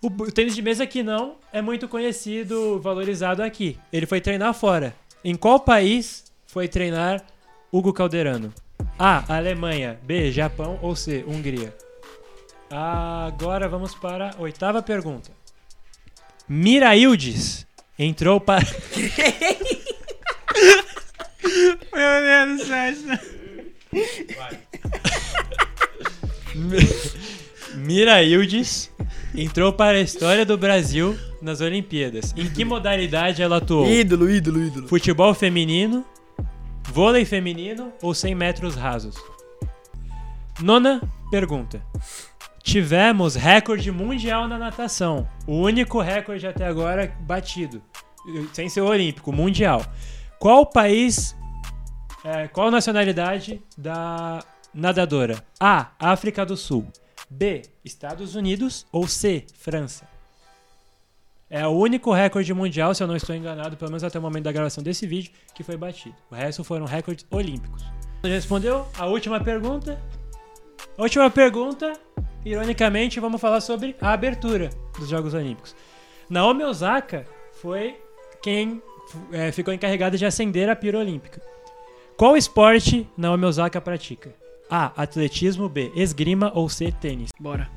[0.00, 3.76] O, o tênis de mesa aqui não é muito conhecido, valorizado aqui.
[3.92, 4.94] Ele foi treinar fora.
[5.24, 7.24] Em qual país foi treinar
[7.72, 8.54] Hugo Calderano?
[8.96, 9.36] A.
[9.36, 9.98] Alemanha.
[10.04, 10.30] B.
[10.30, 10.78] Japão.
[10.80, 11.24] Ou C.
[11.26, 11.74] Hungria.
[12.70, 15.30] Agora vamos para a oitava pergunta.
[16.48, 17.66] Miraildes
[17.98, 18.64] entrou para.
[21.94, 22.88] Meu Deus do céu.
[27.74, 28.90] Miraildes
[29.34, 32.32] entrou para a história do Brasil nas Olimpíadas.
[32.36, 33.88] Em que modalidade ela atuou?
[33.88, 34.88] Ídolo, ídolo, ídolo.
[34.88, 36.04] Futebol feminino,
[36.84, 39.16] vôlei feminino ou 100 metros rasos?
[40.60, 41.00] Nona
[41.30, 41.82] pergunta.
[42.66, 45.28] Tivemos recorde mundial na natação.
[45.46, 47.80] O único recorde até agora batido.
[48.52, 49.86] Sem ser olímpico, mundial.
[50.40, 51.36] Qual país.
[52.24, 54.42] é, qual nacionalidade da
[54.74, 55.44] nadadora?
[55.60, 55.92] A.
[55.96, 56.88] África do Sul.
[57.30, 57.62] B.
[57.84, 58.84] Estados Unidos.
[58.90, 59.46] Ou C.
[59.56, 60.08] França.
[61.48, 64.42] É o único recorde mundial, se eu não estou enganado, pelo menos até o momento
[64.42, 66.16] da gravação desse vídeo, que foi batido.
[66.28, 67.84] O resto foram recordes olímpicos.
[68.24, 70.02] Respondeu a última pergunta?
[70.98, 71.92] A última pergunta,
[72.50, 75.74] ironicamente, vamos falar sobre a abertura dos Jogos Olímpicos.
[76.30, 77.26] Naomi Osaka
[77.60, 77.96] foi
[78.42, 78.80] quem
[79.32, 81.42] é, ficou encarregada de acender a pira olímpica.
[82.16, 84.32] Qual esporte Naomi Osaka pratica?
[84.70, 84.92] A.
[85.02, 85.68] Atletismo.
[85.68, 85.92] B.
[85.94, 86.50] Esgrima.
[86.54, 86.90] Ou C.
[86.92, 87.30] Tênis.
[87.38, 87.68] Bora.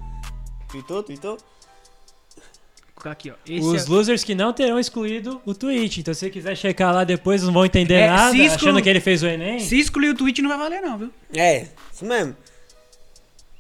[0.72, 1.38] Tweetou, tweetou?
[1.38, 3.36] Vou colocar aqui, ó.
[3.48, 3.90] Esse Os é...
[3.90, 6.00] losers que não terão excluído o tweet.
[6.00, 8.90] Então, se você quiser checar lá depois, não vão entender É, nada, exclu- achando que
[8.90, 9.60] ele fez o Enem.
[9.60, 11.12] Se excluir o tweet não vai valer não, viu?
[11.34, 12.36] É, isso mesmo.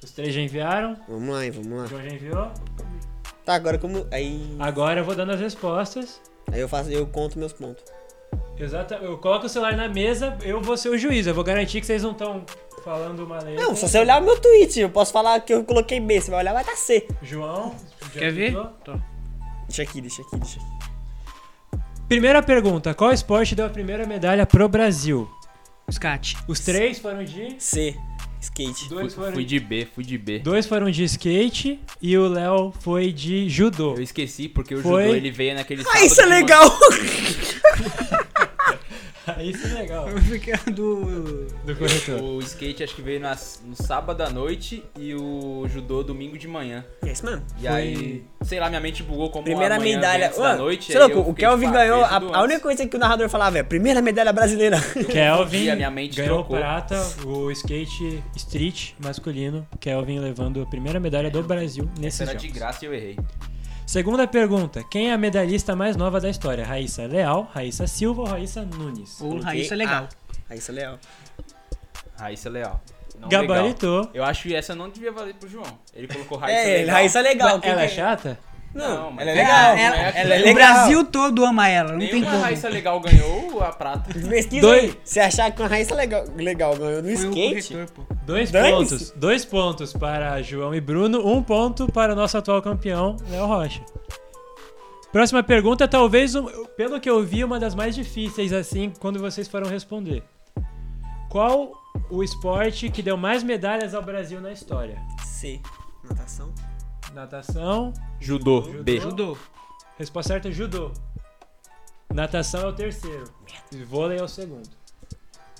[0.04, 0.98] Os três já enviaram.
[1.08, 1.86] Vamos lá, hein, vamos O lá.
[1.88, 2.52] João já enviou.
[3.46, 4.06] Tá, agora como.
[4.12, 4.56] Aí.
[4.60, 6.22] Agora eu vou dando as respostas.
[6.52, 7.84] Aí eu faço, eu conto meus pontos.
[8.58, 8.94] Exato.
[8.96, 11.28] Eu coloco o celular na mesa, eu vou ser o juiz.
[11.28, 12.44] Eu vou garantir que vocês não estão
[12.84, 13.64] falando uma letra.
[13.64, 16.32] Não, só você olhar o meu tweet, eu posso falar que eu coloquei B, você
[16.32, 17.08] vai olhar, vai estar C.
[17.22, 17.76] João.
[18.14, 18.54] já Quer ver?
[18.84, 18.94] Tô.
[19.68, 21.82] Deixa aqui, deixa aqui, deixa aqui.
[22.08, 25.30] Primeira pergunta: qual esporte deu a primeira medalha pro Brasil?
[25.92, 26.38] Scat.
[26.48, 27.56] Os três foram de.
[27.60, 27.96] C.
[28.42, 28.88] Skate.
[28.90, 30.40] Dois Fui, foram, fui de B, fui de B.
[30.40, 33.96] dois foram de skate e o Léo foi de judô.
[33.96, 35.04] Eu esqueci porque o Foi.
[35.04, 36.70] judô ele veio naquele Ah, isso é legal!
[39.42, 40.06] Isso é legal.
[40.74, 41.46] do...
[41.66, 42.22] Do corretor.
[42.22, 46.48] O skate acho que veio nas- no sábado à noite e o judô domingo de
[46.48, 46.86] manhã.
[47.04, 47.44] É isso mesmo.
[47.58, 50.28] E Foi- aí, sei lá, minha mente bugou como Primeira amanhã medalha.
[50.28, 50.92] antes da Mano, noite.
[50.92, 52.00] é aí louco, eu o fiquei, Kelvin pá, ganhou.
[52.08, 54.78] fez A, a única coisa que o narrador falava é: primeira medalha brasileira.
[55.10, 56.58] Kelvin a minha mente ganhou trocou.
[56.58, 59.68] prata, o skate street masculino.
[59.80, 62.44] Kelvin levando a primeira medalha do Brasil nesses Era jogos.
[62.44, 63.18] de graça e eu errei.
[63.90, 66.64] Segunda pergunta: quem é a medalhista mais nova da história?
[66.64, 69.20] Raíssa Leal, Raíssa Silva ou Raíssa Nunes?
[69.20, 70.08] O Raíssa é legal.
[70.52, 71.00] Isso é legal.
[72.16, 72.80] Raíssa Leal.
[73.20, 74.02] Não Gabaritou.
[74.02, 74.12] legal.
[74.14, 75.66] Eu acho que essa não devia valer pro João.
[75.92, 76.96] Ele colocou Raíssa É, Legal.
[76.96, 77.60] Raíssa é legal.
[77.64, 78.40] Ela é que chata?
[78.74, 79.78] Não, Não, ela é legal.
[79.78, 80.54] Ela, é- ela é O legal.
[80.54, 82.44] Brasil todo ama ela, não tem Nenhuma como.
[82.44, 84.14] Raíssa Legal ganhou a prata.
[84.30, 85.00] Pesquisa Dois- aí.
[85.04, 88.16] Se achar que uma Raíssa legal, legal ganhou no Foi o skate, corretor, pô.
[88.26, 89.12] Dois pontos.
[89.16, 93.82] Dois pontos para João e Bruno, um ponto para o nosso atual campeão, Léo Rocha.
[95.12, 96.34] Próxima pergunta, talvez,
[96.78, 100.22] pelo que eu vi, uma das mais difíceis, assim, quando vocês foram responder.
[101.32, 101.72] Qual
[102.12, 105.00] o esporte que deu mais medalhas ao Brasil na história?
[105.26, 105.60] C.
[106.08, 106.54] Natação.
[107.14, 107.94] Natação.
[108.20, 108.62] Judô.
[108.64, 108.84] Judô.
[108.84, 109.00] B.
[109.00, 109.38] Judô.
[109.98, 110.92] Resposta certa, judô.
[112.14, 113.26] Natação é o terceiro.
[113.72, 114.70] E vôlei é o segundo.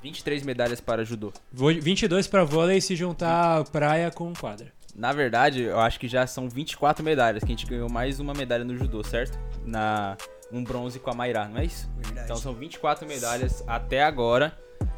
[0.02, 1.34] 23 medalhas para judô.
[1.52, 4.72] Vo- 22 para vôlei se juntar praia com quadra.
[4.96, 8.34] Na verdade, eu acho que já são 24 medalhas, que a gente ganhou mais uma
[8.34, 9.38] medalha no judô, certo?
[9.66, 10.18] Na
[10.52, 11.88] um bronze com a Mayra, não é isso?
[11.98, 12.26] Verdade.
[12.26, 14.58] Então são 24 medalhas até agora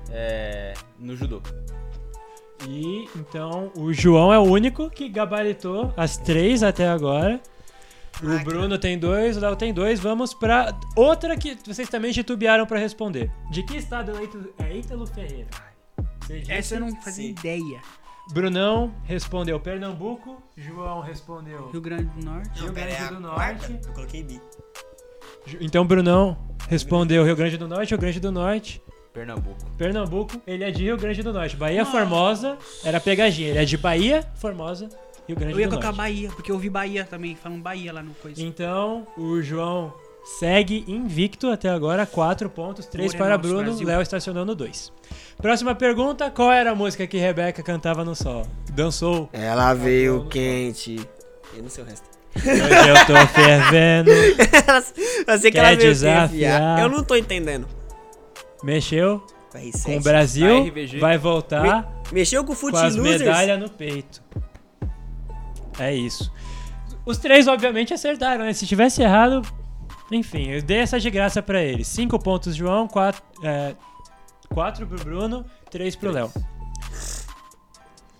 [0.10, 1.41] é, no judô.
[2.68, 7.41] E então o João é o único que gabaritou as três até agora.
[8.22, 8.43] O.
[8.43, 9.99] Bruno tem dois, o Léo tem dois.
[9.99, 13.32] Vamos pra outra que vocês também titubearam pra responder.
[13.49, 15.47] De que estado é Ítalo- é Ítalo Ferreira?
[16.47, 17.32] Essa eu não fazia Sim.
[17.32, 17.82] ideia.
[18.32, 20.41] Brunão respondeu Pernambuco.
[20.55, 21.70] João respondeu.
[21.72, 22.62] Rio Grande do Norte.
[22.62, 23.20] Rio Grande é do.
[23.20, 23.80] Norte.
[23.88, 24.39] Eu coloquei B.
[25.59, 26.38] Então Brunão
[26.70, 28.82] respondeu Rio Grande do Norte, Rio Grande do Norte.
[29.14, 29.57] Pernambuco.
[29.78, 31.55] Pernambuco, ele é de Rio Grande do Norte.
[31.55, 33.49] Bahia Formosa era pegadinha.
[33.49, 34.88] Ele é de Bahia, Formosa,
[35.28, 35.97] Rio Grande Eu ia do colocar Norte.
[35.97, 38.41] Bahia, porque eu ouvi Bahia também, falam Bahia lá no coisa.
[38.41, 39.93] Então, o João
[40.39, 43.88] segue invicto até agora, 4 pontos, 3 Ouro é para nosso, Bruno, Brasil.
[43.88, 44.93] Léo estacionando 2.
[45.41, 48.47] Próxima pergunta, qual era a música que Rebeca cantava no sol?
[48.72, 49.30] Dançou.
[49.34, 50.95] Ela veio quente.
[51.53, 52.09] Eu não sei o resto.
[52.34, 54.09] Hoje eu tô fervendo.
[55.28, 56.28] Eu sei que Quer ela veio desafiar?
[56.30, 56.80] desafiar.
[56.80, 57.68] Eu não tô entendendo.
[58.64, 59.84] Mexeu R7.
[59.84, 63.22] com o Brasil, vai voltar Mexeu com o Foot com as Losers?
[63.22, 64.22] medalhas no peito.
[65.80, 66.32] É isso.
[67.05, 68.53] Os três, obviamente, acertaram, né?
[68.53, 69.41] Se tivesse errado,
[70.12, 71.88] enfim, eu dei essa de graça pra eles.
[71.88, 73.76] Cinco pontos, João, quatro, é,
[74.53, 76.32] quatro pro Bruno, três pro Léo.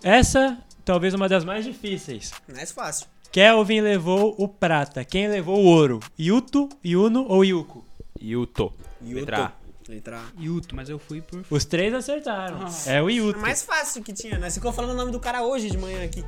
[0.02, 2.32] Essa, talvez uma das mais difíceis.
[2.52, 3.06] Mais fácil.
[3.30, 5.04] Kelvin levou o prata.
[5.04, 6.00] Quem levou o ouro?
[6.18, 7.84] Yuto, Yuno ou Yuko?
[8.20, 8.72] Yuto.
[9.00, 9.20] Yuto.
[9.20, 9.52] Letra
[9.90, 10.40] A.
[10.42, 11.44] Yuto, mas eu fui por.
[11.50, 12.58] Os três acertaram.
[12.66, 12.90] Ah.
[12.90, 13.38] É o É Yuto.
[13.40, 14.48] mais fácil que tinha, né?
[14.50, 16.24] Você ficou falando o nome do cara hoje de manhã aqui.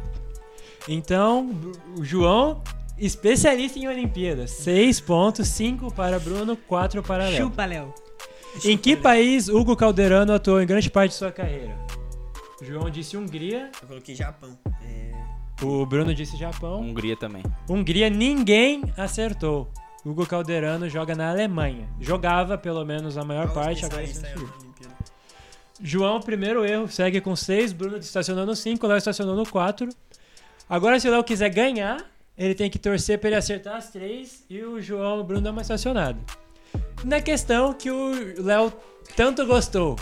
[0.89, 1.51] Então,
[1.99, 2.63] o João,
[2.99, 4.51] especialista em Olimpíadas.
[4.51, 7.37] 6 pontos, 5 para Bruno, 4 para Léo.
[7.45, 7.95] Chupa, Léo.
[8.65, 11.77] Em que país Hugo Calderano atuou em grande parte de sua carreira?
[12.61, 14.57] O João disse Hungria, Eu coloquei Japão.
[14.83, 15.13] É...
[15.65, 16.81] o Bruno disse Japão.
[16.81, 17.43] Hungria também.
[17.69, 19.69] Hungria ninguém acertou.
[20.05, 21.89] Hugo Calderano joga na Alemanha.
[22.01, 23.85] Jogava, pelo menos, a maior parte.
[23.87, 24.05] Agora.
[25.81, 27.73] João, primeiro erro, segue com 6.
[27.73, 29.89] Bruno estacionou no 5, Léo estacionou no 4.
[30.69, 32.05] Agora, se o Léo quiser ganhar,
[32.37, 35.43] ele tem que torcer pra ele acertar as três e o João e o Bruno
[35.43, 36.19] dar uma estacionada.
[37.03, 38.73] Na questão que o Léo
[39.17, 39.97] tanto gostou,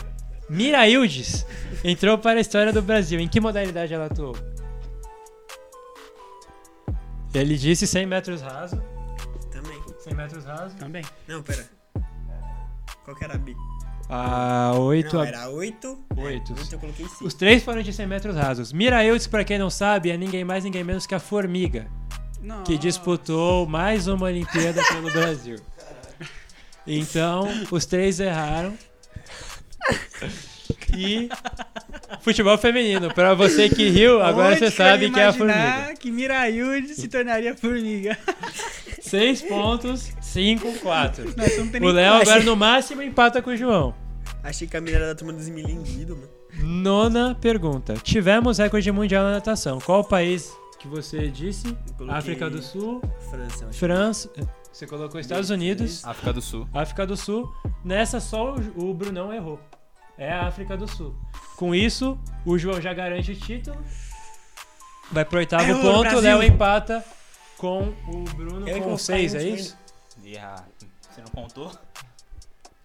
[0.48, 1.46] Miraildes
[1.84, 3.20] entrou para a história do Brasil.
[3.20, 4.36] Em que modalidade ela atuou?
[7.34, 8.91] Ele disse 100 metros raso.
[10.04, 10.04] Também.
[10.04, 10.76] 100 metros raso.
[10.76, 11.04] Também.
[11.28, 11.64] Não, pera.
[13.04, 13.54] Qual que era a B?
[14.08, 16.04] A 8 Não, a era 8.
[16.16, 16.52] Oito.
[16.54, 17.24] 8 eu coloquei 5.
[17.24, 18.72] Os três foram de 100 metros rasos.
[18.72, 21.86] Miraildes, pra quem não sabe, é ninguém mais, ninguém menos que a Formiga,
[22.40, 22.62] Não.
[22.64, 25.56] que disputou mais uma Olimpíada pelo Brasil.
[26.86, 28.76] Então, os três erraram.
[30.96, 31.28] E
[32.20, 33.12] futebol feminino.
[33.12, 35.94] Pra você que riu, agora Onde você sabe que é a Formiga.
[35.98, 38.16] que Mirailde se tornaria formiga.
[39.00, 41.32] Seis pontos, cinco, quatro.
[41.34, 43.94] Tem O Léo achei- agora no máximo empata com o João.
[44.42, 46.28] Achei que a mina era da turma dos milinguidos, mano.
[46.62, 47.94] Nona pergunta.
[48.02, 49.80] Tivemos recorde mundial na natação.
[49.80, 51.76] Qual o país que você disse?
[52.08, 53.00] África do Sul,
[53.30, 53.68] França.
[53.72, 54.30] França.
[54.72, 56.66] Você colocou Estados Unidos, África do Sul.
[56.72, 57.52] África do Sul.
[57.84, 59.60] Nessa só o, o Brunão errou.
[60.18, 61.14] É a África do Sul.
[61.56, 63.76] Com isso, o João já garante o título.
[65.10, 66.20] Vai pro oitavo É ponto, o.
[66.20, 67.04] Léo empata
[67.58, 69.76] com o Bruno Eu que com vou seis, ficar é em isso?
[70.24, 70.64] E a...
[71.10, 71.70] Você não contou?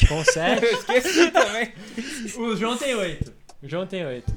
[0.08, 0.66] Com sete.
[0.66, 1.74] Eu esqueci também.
[2.38, 3.34] o João tem oito.
[3.64, 4.34] O João tem oito.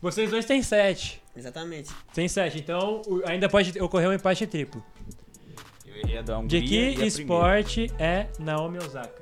[0.00, 1.20] Vocês dois têm sete.
[1.36, 1.90] Exatamente.
[2.14, 4.82] Tem sete, então o- ainda pode ocorrer um empate triplo.
[5.86, 9.20] Eu errei a da De que esporte é Naomi Osaka?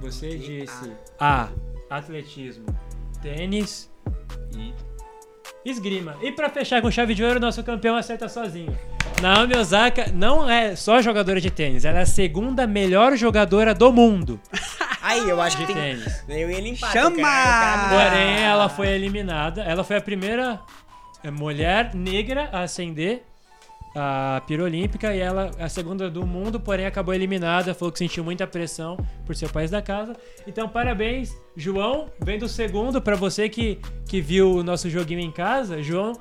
[0.00, 1.48] Você disse A.
[1.90, 2.66] Atletismo.
[3.22, 3.90] Tênis.
[4.54, 4.72] E
[5.64, 6.16] Esgrima.
[6.22, 8.76] E pra fechar com chave de ouro, nosso campeão acerta sozinho.
[9.20, 13.90] Naomi Osaka não é só jogadora de tênis, ela é a segunda melhor jogadora do
[13.92, 14.38] mundo
[15.00, 15.96] Aí, eu acho de que tem.
[15.96, 16.24] tênis.
[16.28, 16.92] Eu ia limpar.
[16.92, 17.10] Chama!
[17.10, 17.90] quero mudar.
[17.90, 19.62] Porém, ela foi eliminada.
[19.62, 20.60] Ela foi a primeira
[21.22, 23.22] eh, mulher negra a ascender
[23.98, 27.74] a pira olímpica e ela a segunda do mundo, porém acabou eliminada.
[27.74, 30.14] Falou que sentiu muita pressão por ser o país da casa.
[30.46, 32.10] Então, parabéns, João.
[32.22, 35.82] Vem do segundo para você que, que viu o nosso joguinho em casa.
[35.82, 36.12] João.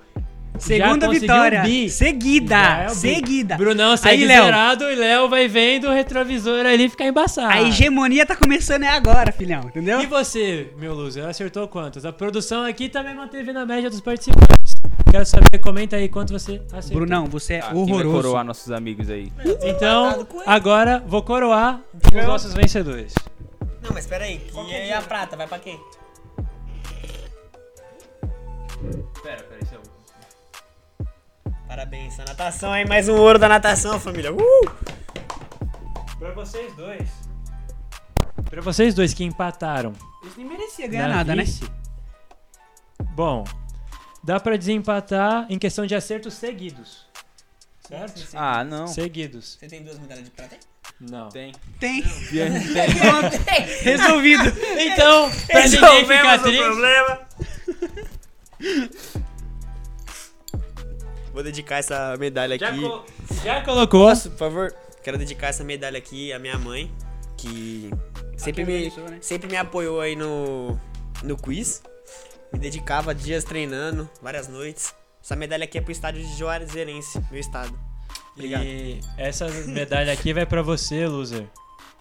[0.59, 1.61] Segunda vitória.
[1.61, 1.89] bi.
[1.89, 2.83] Seguida.
[2.85, 3.55] É seguida.
[3.57, 4.45] Brunão segue Aí, Léo.
[4.45, 7.51] zerado e Léo vai vendo o retrovisor ali ficar embaçado.
[7.53, 9.61] A hegemonia tá começando é agora, filhão.
[9.65, 9.99] Entendeu?
[10.01, 12.05] E você, meu loser, acertou quantos?
[12.05, 14.75] A produção aqui também manteve na média dos participantes.
[15.11, 17.01] Quero saber, comenta aí quanto você acertou.
[17.01, 18.11] Brunão, você é Ah, horroroso.
[18.11, 19.31] coroar nossos amigos aí?
[19.63, 20.27] Então, ele.
[20.45, 21.79] agora vou coroar
[22.13, 23.13] os nossos vencedores.
[23.81, 24.41] Não, mas pera aí.
[24.67, 25.79] E, e a prata, vai pra quem?
[29.23, 29.84] Pera, pera, isso é.
[31.75, 32.87] Parabéns, a natação aí.
[32.87, 34.31] Mais um ouro da natação, família.
[34.31, 34.71] Uh!
[36.17, 37.09] Pra vocês dois.
[38.49, 39.91] Pra vocês dois que empataram.
[40.23, 41.43] Eles nem mereciam ganhar na nada, né?
[41.43, 41.69] vice,
[43.13, 43.43] Bom,
[44.23, 47.05] dá pra desempatar em questão de acertos seguidos.
[47.85, 48.25] Certo?
[48.33, 48.87] Ah, não.
[48.87, 49.57] Seguidos.
[49.59, 50.61] Você tem duas medalhas de prata aí?
[51.01, 51.27] Não.
[51.27, 51.53] Tem.
[51.77, 52.01] Tem.
[52.31, 53.65] Tem.
[53.83, 54.43] Resolvido.
[54.79, 56.63] Então, pra ninguém ficar triste.
[56.63, 57.19] problema.
[61.35, 62.81] Vou dedicar essa medalha Já, aqui.
[63.43, 64.07] já colocou.
[64.07, 64.75] Posso, por favor?
[65.03, 66.89] Quero dedicar essa medalha aqui à minha mãe,
[67.35, 67.91] que
[68.37, 69.17] sempre me, né?
[69.19, 70.79] sempre me apoiou aí no,
[71.21, 71.83] no quiz.
[72.53, 74.95] Me dedicava dias treinando, várias noites.
[75.21, 77.77] Essa medalha aqui é pro estádio de Juazeirense, meu estado.
[78.31, 78.63] Obrigado.
[78.63, 81.45] E essa medalha aqui vai pra você, loser.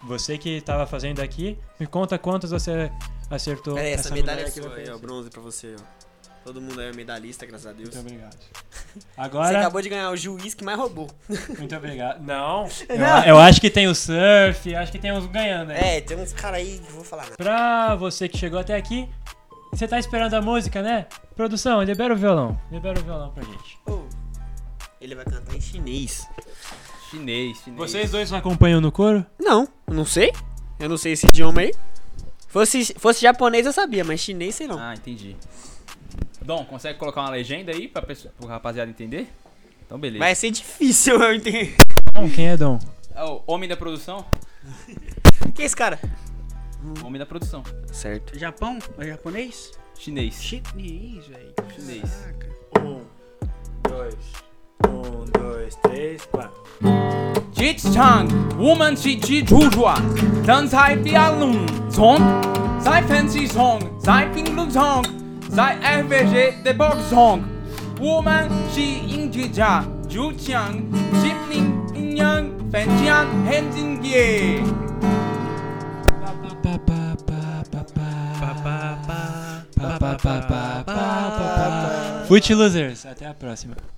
[0.05, 2.89] Você que tava fazendo aqui, me conta quantas você
[3.29, 3.77] acertou.
[3.77, 5.03] É, essa, medalha, aqui aqui pra ó, você.
[5.05, 6.14] bronze pra você, ó.
[6.45, 7.95] Todo mundo é medalhista, graças a Deus.
[7.95, 8.37] Muito obrigado.
[8.95, 11.11] Você Agora, acabou de ganhar o juiz que mais roubou.
[11.59, 12.21] muito obrigado.
[12.23, 13.25] Não, eu, Não.
[13.25, 15.79] eu acho que tem o surf, acho que tem uns ganhando aí.
[15.79, 17.37] É, tem uns caras aí que eu vou falar nada.
[17.37, 19.09] Pra você que chegou até aqui,
[19.73, 21.07] você tá esperando a música, né?
[21.35, 22.61] Produção, libera o violão.
[22.71, 23.79] Libera o violão pra gente.
[23.87, 24.05] Ô,
[25.01, 26.29] ele vai cantar em chinês.
[27.11, 27.79] Chinês, chinês.
[27.79, 29.25] Vocês dois não acompanham no coro?
[29.41, 30.31] Não, não sei.
[30.79, 31.73] Eu não sei esse idioma aí.
[32.49, 34.79] Fosse, fosse japonês eu sabia, mas chinês sei não.
[34.79, 35.37] Ah, entendi.
[36.45, 39.33] Dom, consegue colocar uma legenda aí pra pessoa, pro rapaziada entender?
[39.87, 40.19] Então, beleza.
[40.19, 41.75] Vai ser difícil eu entender.
[42.13, 42.79] Dom, quem é Dom?
[43.15, 44.27] Ah, o homem da produção?
[45.55, 45.99] Quem é esse cara?
[47.03, 47.63] Homem da produção.
[47.91, 48.39] Certo.
[48.39, 48.79] Japão?
[48.99, 49.73] É japonês?
[49.99, 50.43] Chinês.
[50.43, 51.55] Chinês, velho.
[51.75, 52.11] Chinês.
[52.11, 52.49] Caraca.
[52.81, 53.01] Um,
[53.89, 54.15] dois.
[54.87, 56.63] Um, dois, três, quatro.
[57.55, 58.29] Jichang,
[58.59, 59.95] woman chi chi chujua,
[60.45, 62.21] dan sai bia lung song,
[62.83, 65.03] sai fancy song, sai ping lung song,
[65.55, 67.45] sai FVG de box song,
[68.01, 70.91] woman chi ing chi ja, ju chiang,
[71.23, 74.63] ship ning ing yang, fan jian hen jin ye.
[82.27, 83.94] Foot Losers, até a próxima.